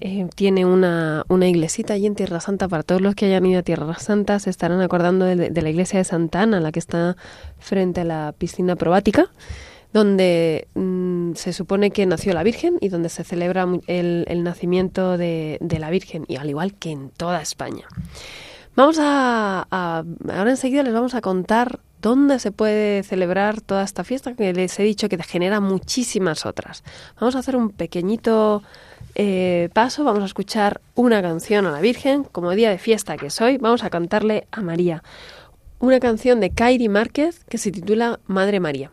eh, 0.00 0.26
tiene 0.34 0.64
una, 0.64 1.24
una 1.28 1.46
iglesita 1.46 1.92
allí 1.92 2.06
en 2.06 2.14
Tierra 2.14 2.40
Santa. 2.40 2.68
Para 2.68 2.82
todos 2.82 3.02
los 3.02 3.14
que 3.14 3.26
hayan 3.26 3.44
ido 3.44 3.60
a 3.60 3.62
Tierra 3.62 3.98
Santa 3.98 4.38
se 4.38 4.48
estarán 4.48 4.80
acordando 4.80 5.26
de, 5.26 5.50
de 5.50 5.62
la 5.62 5.68
iglesia 5.68 5.98
de 5.98 6.04
Santa 6.04 6.42
Ana, 6.42 6.60
la 6.60 6.72
que 6.72 6.78
está 6.78 7.16
frente 7.58 8.00
a 8.00 8.04
la 8.04 8.34
piscina 8.36 8.76
probática, 8.76 9.30
donde 9.92 10.68
mm, 10.74 11.34
se 11.34 11.52
supone 11.52 11.90
que 11.90 12.06
nació 12.06 12.32
la 12.32 12.42
Virgen 12.42 12.78
y 12.80 12.88
donde 12.88 13.10
se 13.10 13.24
celebra 13.24 13.68
el, 13.88 14.24
el 14.26 14.42
nacimiento 14.42 15.18
de, 15.18 15.58
de 15.60 15.78
la 15.78 15.90
Virgen, 15.90 16.24
y 16.28 16.36
al 16.36 16.48
igual 16.48 16.72
que 16.74 16.92
en 16.92 17.10
toda 17.10 17.42
España. 17.42 17.86
Vamos 18.76 18.98
a, 19.00 19.66
ahora 19.70 20.50
enseguida 20.50 20.82
les 20.82 20.94
vamos 20.94 21.14
a 21.14 21.20
contar 21.20 21.80
dónde 22.00 22.38
se 22.38 22.52
puede 22.52 23.02
celebrar 23.02 23.60
toda 23.60 23.82
esta 23.82 24.04
fiesta 24.04 24.34
que 24.34 24.52
les 24.52 24.78
he 24.78 24.82
dicho 24.82 25.08
que 25.08 25.22
genera 25.22 25.60
muchísimas 25.60 26.46
otras. 26.46 26.82
Vamos 27.20 27.36
a 27.36 27.40
hacer 27.40 27.56
un 27.56 27.70
pequeñito 27.70 28.62
eh, 29.16 29.68
paso, 29.74 30.04
vamos 30.04 30.22
a 30.22 30.26
escuchar 30.26 30.80
una 30.94 31.20
canción 31.20 31.66
a 31.66 31.72
la 31.72 31.80
Virgen, 31.80 32.24
como 32.24 32.52
día 32.52 32.70
de 32.70 32.78
fiesta 32.78 33.16
que 33.16 33.30
soy, 33.30 33.58
vamos 33.58 33.84
a 33.84 33.90
cantarle 33.90 34.46
a 34.50 34.62
María. 34.62 35.02
Una 35.78 36.00
canción 36.00 36.40
de 36.40 36.50
Kairi 36.50 36.88
Márquez 36.88 37.44
que 37.44 37.58
se 37.58 37.70
titula 37.70 38.20
Madre 38.26 38.60
María. 38.60 38.90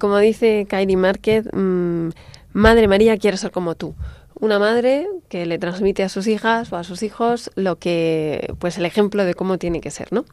Como 0.00 0.16
dice 0.18 0.66
Kairi 0.66 0.96
Márquez, 0.96 1.44
mm, 1.52 2.08
Madre 2.54 2.88
María 2.88 3.18
quiere 3.18 3.36
ser 3.36 3.50
como 3.50 3.74
tú. 3.74 3.94
Una 4.40 4.58
madre 4.58 5.06
que 5.28 5.44
le 5.44 5.58
transmite 5.58 6.02
a 6.02 6.08
sus 6.08 6.26
hijas 6.26 6.72
o 6.72 6.76
a 6.76 6.84
sus 6.84 7.02
hijos 7.02 7.50
lo 7.54 7.76
que, 7.76 8.54
pues 8.58 8.78
el 8.78 8.86
ejemplo 8.86 9.26
de 9.26 9.34
cómo 9.34 9.58
tiene 9.58 9.82
que 9.82 9.90
ser, 9.90 10.10
¿no? 10.10 10.24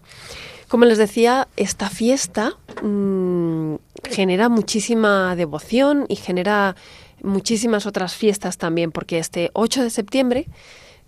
Como 0.69 0.85
les 0.85 0.97
decía, 0.97 1.49
esta 1.57 1.89
fiesta 1.89 2.53
mm, 2.81 3.75
genera 4.09 4.47
muchísima 4.47 5.35
devoción 5.35 6.05
y 6.07 6.15
genera 6.15 6.77
muchísimas 7.21 7.85
otras 7.85 8.15
fiestas 8.15 8.57
también, 8.57 8.93
porque 8.93 9.19
este 9.19 9.49
8 9.51 9.83
de 9.83 9.89
septiembre 9.89 10.47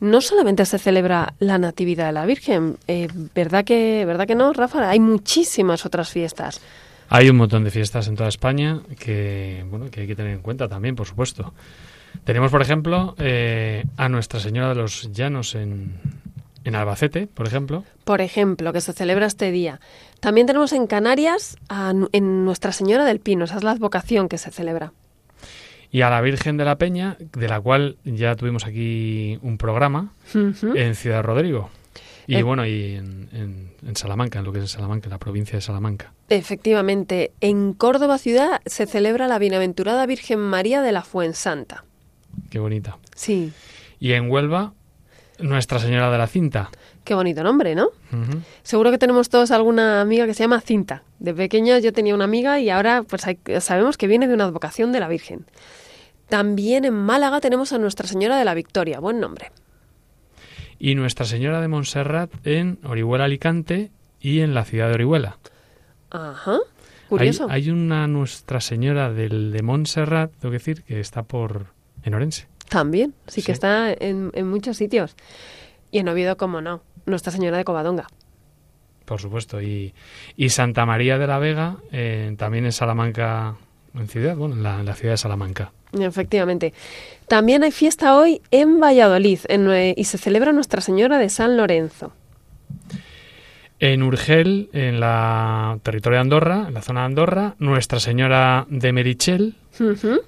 no 0.01 0.19
solamente 0.19 0.65
se 0.65 0.79
celebra 0.79 1.33
la 1.39 1.57
Natividad 1.57 2.07
de 2.07 2.11
la 2.11 2.25
Virgen, 2.25 2.77
eh, 2.87 3.07
¿verdad, 3.33 3.63
que, 3.63 4.03
¿verdad 4.05 4.27
que 4.27 4.35
no, 4.35 4.51
Rafa? 4.51 4.89
Hay 4.89 4.99
muchísimas 4.99 5.85
otras 5.85 6.09
fiestas. 6.09 6.59
Hay 7.09 7.29
un 7.29 7.37
montón 7.37 7.63
de 7.63 7.71
fiestas 7.71 8.07
en 8.07 8.15
toda 8.15 8.29
España 8.29 8.81
que, 8.99 9.65
bueno, 9.67 9.89
que 9.89 10.01
hay 10.01 10.07
que 10.07 10.15
tener 10.15 10.31
en 10.31 10.41
cuenta 10.41 10.67
también, 10.67 10.95
por 10.95 11.07
supuesto. 11.07 11.53
Tenemos, 12.23 12.51
por 12.51 12.61
ejemplo, 12.61 13.15
eh, 13.17 13.83
a 13.97 14.09
Nuestra 14.09 14.39
Señora 14.39 14.69
de 14.69 14.75
los 14.75 15.11
Llanos 15.11 15.55
en, 15.55 15.93
en 16.63 16.75
Albacete, 16.75 17.25
por 17.25 17.47
ejemplo. 17.47 17.83
Por 18.03 18.21
ejemplo, 18.21 18.73
que 18.73 18.81
se 18.81 18.93
celebra 18.93 19.25
este 19.25 19.51
día. 19.51 19.79
También 20.19 20.45
tenemos 20.45 20.71
en 20.71 20.85
Canarias 20.85 21.57
a 21.67 21.93
en 22.11 22.45
Nuestra 22.45 22.71
Señora 22.71 23.05
del 23.05 23.19
Pino, 23.19 23.45
esa 23.45 23.57
es 23.57 23.63
la 23.63 23.71
advocación 23.71 24.29
que 24.29 24.37
se 24.37 24.51
celebra. 24.51 24.93
Y 25.91 26.01
a 26.01 26.11
la 26.11 26.21
Virgen 26.21 26.57
de 26.57 26.65
la 26.65 26.77
Peña, 26.77 27.17
de 27.19 27.47
la 27.47 27.59
cual 27.59 27.97
ya 28.03 28.35
tuvimos 28.35 28.67
aquí 28.67 29.39
un 29.41 29.57
programa 29.57 30.13
en 30.35 30.93
Ciudad 30.93 31.23
Rodrigo. 31.23 31.71
Y 32.31 32.35
Eh. 32.37 32.43
bueno, 32.43 32.65
y 32.65 32.95
en, 32.95 33.27
en- 33.33 33.71
en 33.87 33.95
Salamanca, 33.95 34.39
en 34.39 34.45
lo 34.45 34.51
que 34.53 34.59
es 34.59 34.69
Salamanca, 34.71 35.07
en 35.07 35.11
la 35.11 35.17
provincia 35.17 35.55
de 35.57 35.61
Salamanca. 35.61 36.13
Efectivamente, 36.29 37.31
en 37.41 37.73
Córdoba 37.73 38.17
ciudad 38.19 38.61
se 38.65 38.85
celebra 38.85 39.27
la 39.27 39.39
Bienaventurada 39.39 40.05
Virgen 40.05 40.39
María 40.39 40.81
de 40.81 40.91
la 40.91 41.01
Fuensanta. 41.03 41.85
Qué 42.51 42.59
bonita. 42.59 42.97
Sí, 43.15 43.51
Y 43.99 44.13
en 44.13 44.29
Huelva, 44.29 44.73
Nuestra 45.39 45.79
Señora 45.79 46.11
de 46.11 46.17
la 46.17 46.27
Cinta. 46.27 46.69
qué 47.03 47.13
bonito 47.15 47.43
nombre, 47.43 47.73
¿no? 47.73 47.89
Seguro 48.61 48.91
que 48.91 48.97
tenemos 48.97 49.29
todos 49.29 49.49
alguna 49.51 49.99
amiga 50.01 50.25
que 50.27 50.33
se 50.33 50.43
llama 50.43 50.61
Cinta. 50.61 51.03
De 51.19 51.33
pequeña 51.33 51.79
yo 51.79 51.91
tenía 51.93 52.13
una 52.13 52.25
amiga 52.25 52.59
y 52.59 52.69
ahora 52.69 53.03
pues 53.03 53.25
hay- 53.25 53.39
sabemos 53.61 53.97
que 53.97 54.05
viene 54.07 54.27
de 54.27 54.33
una 54.35 54.43
advocación 54.45 54.91
de 54.91 54.99
la 54.99 55.07
Virgen. 55.07 55.45
También 56.27 56.85
en 56.85 56.93
Málaga 56.93 57.39
tenemos 57.41 57.73
a 57.73 57.77
Nuestra 57.79 58.07
Señora 58.07 58.37
de 58.37 58.45
la 58.45 58.53
Victoria, 58.53 58.99
buen 58.99 59.19
nombre. 59.19 59.51
Y 60.79 60.95
Nuestra 60.95 61.25
Señora 61.25 61.59
de 61.61 61.67
Montserrat 61.67 62.31
en 62.45 62.79
Orihuela, 62.83 63.25
Alicante 63.25 63.91
y 64.21 64.39
en 64.39 64.53
la 64.53 64.63
ciudad 64.65 64.87
de 64.87 64.93
Orihuela. 64.95 65.37
Ajá, 66.09 66.53
Hay, 66.53 67.07
curioso. 67.09 67.47
hay 67.49 67.69
una 67.69 68.07
Nuestra 68.07 68.61
Señora 68.61 69.11
del 69.11 69.51
de 69.51 69.61
Montserrat, 69.61 70.31
tengo 70.39 70.51
que 70.51 70.57
decir, 70.59 70.83
que 70.83 70.99
está 70.99 71.23
por 71.23 71.67
en 72.03 72.13
Orense. 72.15 72.47
También, 72.69 73.13
sí, 73.27 73.41
Sí. 73.41 73.45
que 73.47 73.51
está 73.51 73.91
en, 73.91 74.31
en 74.33 74.47
muchos 74.47 74.77
sitios. 74.77 75.15
Y 75.91 75.99
en 75.99 76.07
Oviedo, 76.07 76.37
como 76.37 76.61
no, 76.61 76.81
Nuestra 77.05 77.31
Señora 77.31 77.57
de 77.57 77.63
Covadonga. 77.65 78.07
Por 79.05 79.19
supuesto. 79.19 79.59
Y, 79.61 79.93
y 80.37 80.49
Santa 80.49 80.85
María 80.85 81.17
de 81.17 81.25
la 81.27 81.39
Vega, 81.39 81.77
eh, 81.91 82.33
también 82.37 82.65
en 82.65 82.71
Salamanca, 82.71 83.55
en 83.95 84.07
ciudad, 84.07 84.35
bueno, 84.35 84.53
en 84.55 84.61
la, 84.63 84.79
en 84.79 84.85
la 84.85 84.93
ciudad 84.93 85.13
de 85.13 85.17
Salamanca. 85.17 85.71
Efectivamente. 85.99 86.73
También 87.29 87.63
hay 87.63 87.71
fiesta 87.71 88.17
hoy 88.17 88.41
en 88.51 88.79
Valladolid 88.79 89.39
en 89.47 89.93
y 89.95 90.03
se 90.03 90.17
celebra 90.17 90.51
Nuestra 90.51 90.81
Señora 90.81 91.19
de 91.19 91.29
San 91.29 91.57
Lorenzo. 91.57 92.11
En 93.79 94.03
Urgel, 94.03 94.69
en 94.73 94.99
la 94.99 95.79
territorio 95.83 96.17
de 96.17 96.21
Andorra, 96.21 96.65
en 96.67 96.73
la 96.73 96.81
zona 96.81 97.01
de 97.01 97.05
Andorra, 97.05 97.55
Nuestra 97.59 97.99
Señora 97.99 98.65
de 98.69 98.91
Merichel 98.91 99.55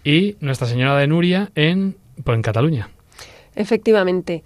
y 0.04 0.38
Nuestra 0.40 0.68
Señora 0.68 0.96
de 0.96 1.08
Nuria 1.08 1.52
en, 1.56 1.98
pues, 2.24 2.36
en 2.36 2.42
Cataluña. 2.42 2.90
Efectivamente. 3.56 4.44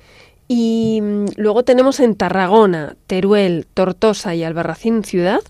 Y 0.48 1.00
mm, 1.04 1.26
luego 1.36 1.64
tenemos 1.64 2.00
en 2.00 2.16
Tarragona, 2.16 2.96
Teruel, 3.06 3.68
Tortosa 3.72 4.34
y 4.34 4.44
Albarracín 4.44 5.04
Ciudad 5.04 5.42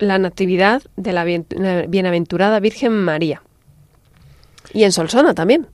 la 0.00 0.18
Natividad 0.18 0.82
de 0.96 1.12
la 1.12 1.24
Bienaventurada 1.86 2.58
Virgen 2.58 2.92
María. 2.92 3.42
Y 4.72 4.84
en 4.84 4.92
Solsona 4.92 5.34
también. 5.34 5.66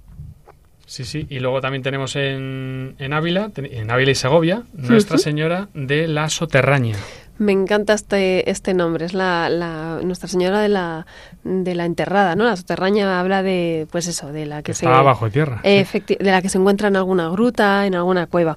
Sí, 0.86 1.04
sí. 1.04 1.26
Y 1.28 1.40
luego 1.40 1.60
también 1.60 1.82
tenemos 1.82 2.16
en, 2.16 2.94
en 2.98 3.12
Ávila, 3.12 3.50
en 3.56 3.90
Ávila 3.90 4.10
y 4.12 4.14
Segovia, 4.14 4.62
Nuestra. 4.72 5.18
Señora 5.18 5.68
de 5.74 6.06
la 6.08 6.28
Soterraña. 6.30 6.96
Me 7.38 7.52
encanta 7.52 7.92
este, 7.92 8.48
este 8.50 8.72
nombre, 8.72 9.04
es 9.04 9.12
la, 9.12 9.50
la- 9.50 10.00
Nuestra 10.02 10.26
Señora 10.28 10.60
de 10.60 10.68
la, 10.70 11.06
de 11.44 11.74
la 11.74 11.84
Enterrada, 11.84 12.34
¿no? 12.34 12.44
La 12.44 12.56
soterraña 12.56 13.20
habla 13.20 13.42
de, 13.42 13.86
pues 13.90 14.06
eso, 14.06 14.32
de 14.32 14.46
la 14.46 14.58
que, 14.62 14.70
Que 14.72 14.74
se... 14.74 14.86
está 14.86 15.02
bajo 15.02 15.28
tierra. 15.28 15.60
Efecti- 15.62 16.16
de 16.18 16.30
la 16.30 16.40
que 16.40 16.48
se 16.48 16.56
encuentra 16.56 16.88
en 16.88 16.96
alguna 16.96 17.28
gruta, 17.28 17.84
en 17.86 17.94
alguna 17.94 18.26
cueva. 18.26 18.56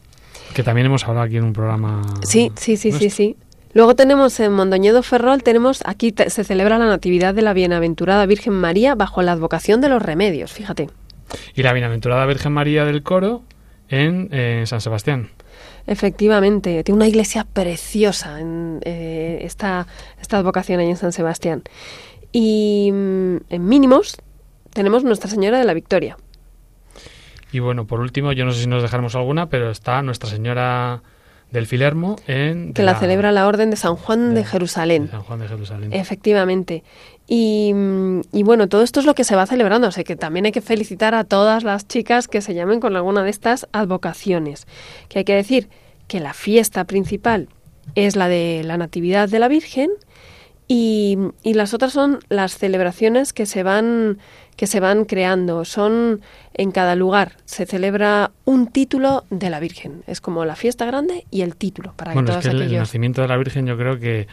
Que 0.54 0.64
también 0.64 0.86
hemos 0.88 1.04
hablado 1.06 1.26
aquí 1.26 1.36
en 1.38 1.44
un 1.44 1.54
programa. 1.54 2.02
Sí, 2.24 2.52
sí, 2.56 2.78
sí, 2.78 2.92
sí, 2.94 3.10
sí. 3.10 3.36
Luego 3.74 3.96
tenemos 3.96 4.40
en 4.40 4.54
Mondoñedo 4.54 5.04
Ferrol, 5.04 5.44
tenemos 5.44 5.82
aquí 5.86 6.12
te- 6.14 6.30
se 6.30 6.44
celebra 6.46 6.78
la 6.78 6.86
Natividad 6.88 7.34
de 7.36 7.42
la 7.42 7.54
Bienaventurada 7.54 8.26
Virgen 8.28 8.54
María 8.54 8.96
bajo 8.96 9.22
la 9.24 9.34
advocación 9.34 9.82
de 9.82 9.90
los 9.90 10.02
remedios, 10.02 10.54
fíjate. 10.54 10.90
Y 11.56 11.64
la 11.64 11.74
Bienaventurada 11.74 12.26
Virgen 12.26 12.52
María 12.54 12.86
del 12.86 13.04
Coro 13.04 13.44
en 13.90 14.30
eh, 14.32 14.64
San 14.66 14.82
Sebastián. 14.82 15.30
Efectivamente, 15.88 16.84
tiene 16.84 16.98
una 16.98 17.08
iglesia 17.08 17.46
preciosa 17.52 18.40
en 18.40 18.80
eh, 18.84 19.40
esta, 19.42 19.88
esta 20.22 20.38
advocación 20.38 20.80
ahí 20.80 20.90
en 20.90 20.98
San 20.98 21.12
Sebastián. 21.12 21.64
Y 22.32 22.92
mm, 22.94 23.38
en 23.50 23.66
mínimos 23.68 24.18
tenemos 24.74 25.04
Nuestra 25.04 25.30
Señora 25.30 25.58
de 25.58 25.66
la 25.66 25.74
Victoria. 25.74 26.18
Y 27.52 27.60
bueno, 27.60 27.88
por 27.88 28.00
último, 28.00 28.32
yo 28.32 28.46
no 28.46 28.52
sé 28.52 28.62
si 28.62 28.68
nos 28.68 28.84
dejaremos 28.84 29.16
alguna, 29.16 29.50
pero 29.50 29.72
está 29.72 30.02
Nuestra 30.04 30.30
Señora 30.30 31.02
del 31.50 31.66
Filermo 31.66 32.18
en. 32.28 32.74
que 32.74 32.84
la, 32.84 32.94
celebra 33.00 33.32
la 33.32 33.48
Orden 33.48 33.72
de 33.72 33.76
San 33.76 33.96
Juan 33.96 34.36
de, 34.36 34.42
de- 34.42 34.46
Jerusalén. 34.46 35.06
de 35.06 35.12
San 35.12 35.24
Juan 35.24 35.40
de 35.40 35.48
Jerusalén. 35.48 35.94
Efectivamente. 35.94 36.84
Y, 37.32 37.72
mm, 37.76 38.22
y 38.34 38.42
bueno, 38.42 38.68
todo 38.68 38.82
esto 38.82 39.00
es 39.00 39.06
lo 39.06 39.14
que 39.14 39.24
se 39.24 39.36
va 39.36 39.46
celebrando. 39.46 39.88
O 39.88 39.92
sea 39.92 40.04
que 40.04 40.16
también 40.16 40.46
hay 40.46 40.52
que 40.52 40.62
felicitar 40.62 41.14
a 41.14 41.24
todas 41.24 41.64
las 41.64 41.88
chicas 41.88 42.28
que 42.28 42.42
se 42.42 42.56
llamen 42.56 42.80
con 42.80 42.96
alguna 42.96 43.24
de 43.24 43.30
estas 43.30 43.68
advocaciones. 43.72 44.66
Que 45.08 45.20
hay 45.20 45.26
que 45.26 45.36
decir 45.36 45.70
que 46.08 46.20
la 46.20 46.34
fiesta 46.34 46.86
principal 46.86 47.48
es 47.94 48.16
la 48.16 48.28
de 48.28 48.64
la 48.66 48.78
Natividad 48.78 49.30
de 49.30 49.38
la 49.38 49.48
Virgen 49.48 49.92
y, 50.68 51.18
y 51.44 51.54
las 51.54 51.76
otras 51.76 51.94
son 51.94 52.20
las 52.30 52.58
celebraciones 52.58 53.32
que 53.32 53.46
se 53.46 53.62
van 53.62 54.18
que 54.56 54.68
se 54.68 54.80
van 54.80 55.06
creando. 55.06 55.66
Son 55.66 56.22
en 56.56 56.72
cada 56.72 56.96
lugar 56.96 57.38
se 57.46 57.68
celebra 57.68 58.32
un 58.44 58.68
título 58.68 59.24
de 59.30 59.52
la 59.52 59.60
Virgen. 59.60 60.04
Es 60.08 60.20
como 60.20 60.46
la 60.46 60.56
fiesta 60.56 60.86
grande 60.86 61.26
y 61.30 61.42
el 61.44 61.56
título 61.56 61.94
para 61.96 62.14
bueno, 62.14 62.26
que 62.26 62.32
es 62.40 62.44
todos 62.44 62.56
que 62.56 62.64
el, 62.66 62.74
nacimiento 62.74 63.22
de 63.22 63.28
la 63.28 63.38
Virgen 63.38 63.68
yo 63.68 63.78
creo 63.78 64.00
que, 64.00 64.28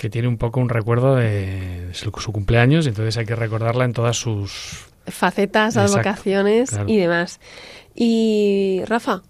que 0.00 0.08
tiene 0.08 0.28
un 0.28 0.38
poco 0.38 0.60
un 0.60 0.70
recuerdo 0.70 1.16
de 1.16 1.90
su, 1.92 2.10
su 2.10 2.32
cumpleaños, 2.32 2.86
y 2.86 2.88
entonces 2.88 3.18
hay 3.18 3.26
que 3.26 3.36
recordarla 3.36 3.84
en 3.84 3.92
todas 3.92 4.16
sus. 4.16 4.86
facetas, 5.06 5.76
Exacto, 5.76 5.92
advocaciones 5.92 6.70
claro. 6.70 6.88
y 6.88 6.96
demás. 6.96 7.38
Y 7.94 8.80
Rafa, 8.86 9.20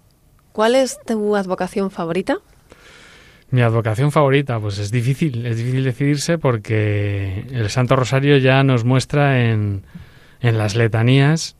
¿cuál 0.53 0.75
es 0.75 0.97
tu 1.05 1.35
advocación 1.35 1.91
favorita? 1.91 2.37
Mi 3.49 3.59
advocación 3.63 4.13
favorita, 4.13 4.61
pues 4.61 4.77
es 4.77 4.91
difícil, 4.91 5.45
es 5.45 5.57
difícil 5.57 5.83
decidirse 5.83 6.37
porque 6.37 7.45
el 7.51 7.69
Santo 7.69 7.97
Rosario 7.97 8.37
ya 8.37 8.63
nos 8.63 8.85
muestra 8.85 9.51
en, 9.51 9.83
en 10.39 10.57
las 10.57 10.77
letanías, 10.77 11.57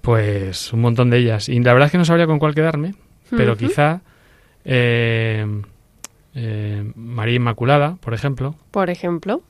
pues 0.00 0.72
un 0.72 0.80
montón 0.80 1.10
de 1.10 1.18
ellas. 1.18 1.48
Y 1.48 1.60
la 1.60 1.74
verdad 1.74 1.86
es 1.86 1.92
que 1.92 1.98
no 1.98 2.04
sabría 2.04 2.26
con 2.26 2.40
cuál 2.40 2.56
quedarme, 2.56 2.96
pero 3.30 3.56
quizá 3.56 4.00
eh, 4.64 5.46
eh, 6.34 6.90
María 6.94 7.36
Inmaculada, 7.36 7.96
por 7.96 8.14
ejemplo, 8.14 8.54
Por 8.70 8.90
ejemplo. 8.90 9.42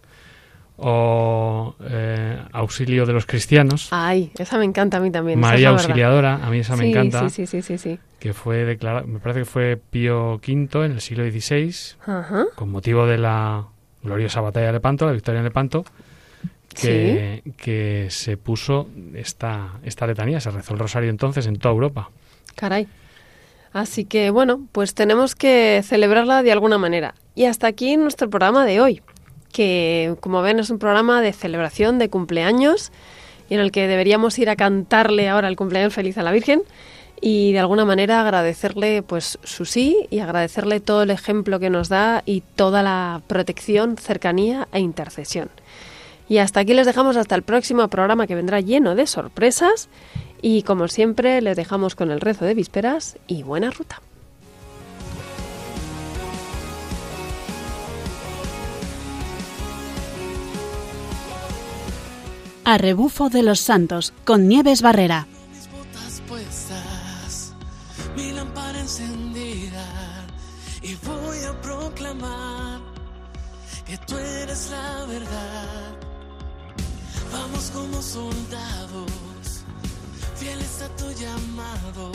o 0.77 1.75
eh, 1.81 2.39
Auxilio 2.53 3.07
de 3.07 3.13
los 3.13 3.27
Cristianos, 3.27 3.89
Ay, 3.91 4.33
esa 4.39 4.59
me 4.59 4.65
encanta 4.65 4.97
a 4.97 5.01
mí 5.01 5.11
también. 5.11 5.39
esa 5.39 5.49
es 5.49 5.53
María 5.53 5.71
verdad. 5.71 5.85
Auxiliadora, 5.85 6.35
a 6.45 6.51
mí 6.51 6.59
esa 6.59 6.77
me 6.77 6.85
Sí, 6.85 6.91
encanta, 6.91 7.29
Sí, 7.29 7.47
sí, 7.47 7.47
sí, 7.47 7.63
sí, 7.63 7.79
sí. 7.79 7.99
que 8.19 8.33
fue 8.33 8.65
declarada, 8.65 9.07
me 9.07 9.19
parece 9.21 9.41
que 9.41 9.45
fue 9.47 9.77
Pío 9.77 10.35
V 10.37 10.85
en 10.87 10.93
el 10.93 11.01
siglo 11.01 11.25
XVI, 11.31 11.75
Ajá. 12.07 12.45
con 12.57 12.71
motivo 12.71 13.07
de 13.07 13.19
la 13.19 13.65
gloriosa 14.03 14.41
batalla 14.41 14.67
de 14.67 14.73
Lepanto, 14.73 15.07
la 15.07 15.13
victoria 15.13 15.41
de 15.43 15.49
Lepanto, 15.49 15.85
que, 16.75 17.43
que 17.57 18.07
se 18.11 18.37
puso 18.39 18.89
esta, 19.15 19.73
esta 19.85 20.07
letanía, 20.07 20.41
se 20.41 20.51
rezó 20.51 20.73
el 20.73 20.81
rosario 20.81 21.11
entonces 21.11 21.47
en 21.47 21.59
toda 21.59 21.75
Europa. 21.75 22.09
Caray. 22.57 22.89
Así 23.73 24.05
que 24.05 24.31
bueno, 24.31 24.67
pues 24.73 24.95
tenemos 24.95 25.35
que 25.35 25.83
celebrarla 25.85 26.43
de 26.43 26.53
alguna 26.53 26.79
manera. 26.79 27.15
Y 27.35 27.47
hasta 27.47 27.67
aquí 27.67 27.97
nuestro 27.97 28.29
programa 28.29 28.67
de 28.67 28.81
hoy, 28.81 29.03
que 29.53 30.15
como 30.21 30.43
ven 30.43 30.59
es 30.59 30.71
un 30.71 30.79
programa 30.79 31.21
de 31.23 31.33
celebración 31.33 31.99
de 31.99 32.11
cumpleaños 32.11 32.93
y 33.49 33.55
en 33.55 33.61
el 33.61 33.73
que 33.73 33.89
deberíamos 33.89 34.39
ir 34.39 34.51
a 34.51 34.57
cantarle 34.57 35.29
ahora 35.29 35.49
el 35.49 35.57
cumpleaños 35.57 35.95
feliz 35.95 36.19
a 36.19 36.23
la 36.23 36.33
Virgen 36.33 36.63
y 37.21 37.53
de 37.53 37.61
alguna 37.61 37.85
manera 37.85 38.21
agradecerle 38.21 39.03
pues 39.03 39.39
su 39.45 39.65
sí 39.65 40.09
y 40.11 40.19
agradecerle 40.19 40.81
todo 40.81 41.05
el 41.05 41.11
ejemplo 41.11 41.61
que 41.61 41.71
nos 41.71 41.89
da 41.89 42.23
y 42.27 42.43
toda 42.57 42.83
la 42.83 43.23
protección, 43.29 43.97
cercanía 43.97 44.69
e 44.73 44.81
intercesión. 44.81 45.49
Y 46.29 46.39
hasta 46.39 46.61
aquí 46.61 46.75
les 46.75 46.87
dejamos 46.87 47.17
hasta 47.17 47.35
el 47.35 47.43
próximo 47.43 47.87
programa 47.89 48.27
que 48.27 48.35
vendrá 48.35 48.61
lleno 48.61 48.95
de 48.95 49.07
sorpresas. 49.07 49.89
Y 50.43 50.65
como 50.65 50.89
siempre, 50.89 51.41
les 51.41 51.57
dejamos 51.57 51.95
con 51.95 52.11
el 52.11 52.21
rezo 52.21 52.45
de 52.45 52.55
vísperas 52.55 53.17
y 53.29 53.45
buena 53.45 53.71
ruta. 53.71 54.03
A 62.65 62.79
rebufo 62.79 63.29
de 63.29 63.43
los 63.43 63.61
santos 63.61 64.13
con 64.25 64.49
Nieves 64.49 64.83
Barrera. 64.83 65.27
mis 65.51 65.69
botas 65.71 66.23
puestas, 66.29 67.55
mi 68.17 68.33
lámpara 68.33 68.81
encendida 68.81 69.85
y 70.83 70.95
voy 71.07 71.39
a 71.49 71.61
proclamar 71.61 72.81
que 73.87 73.97
tú 73.99 74.17
eres 74.17 74.71
la 74.71 75.05
verdad. 75.07 75.97
Vamos 77.33 77.71
como 77.71 78.03
soldados, 78.03 78.82
fieles 80.43 80.83
a 80.83 80.89
tu 80.97 81.09
llamado. 81.13 82.11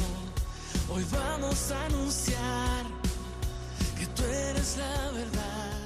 Hoy 0.90 1.06
vamos 1.12 1.72
a 1.72 1.86
anunciar 1.86 2.86
que 3.98 4.06
tú 4.08 4.24
eres 4.24 4.78
la 4.78 5.12
verdad. 5.12 5.77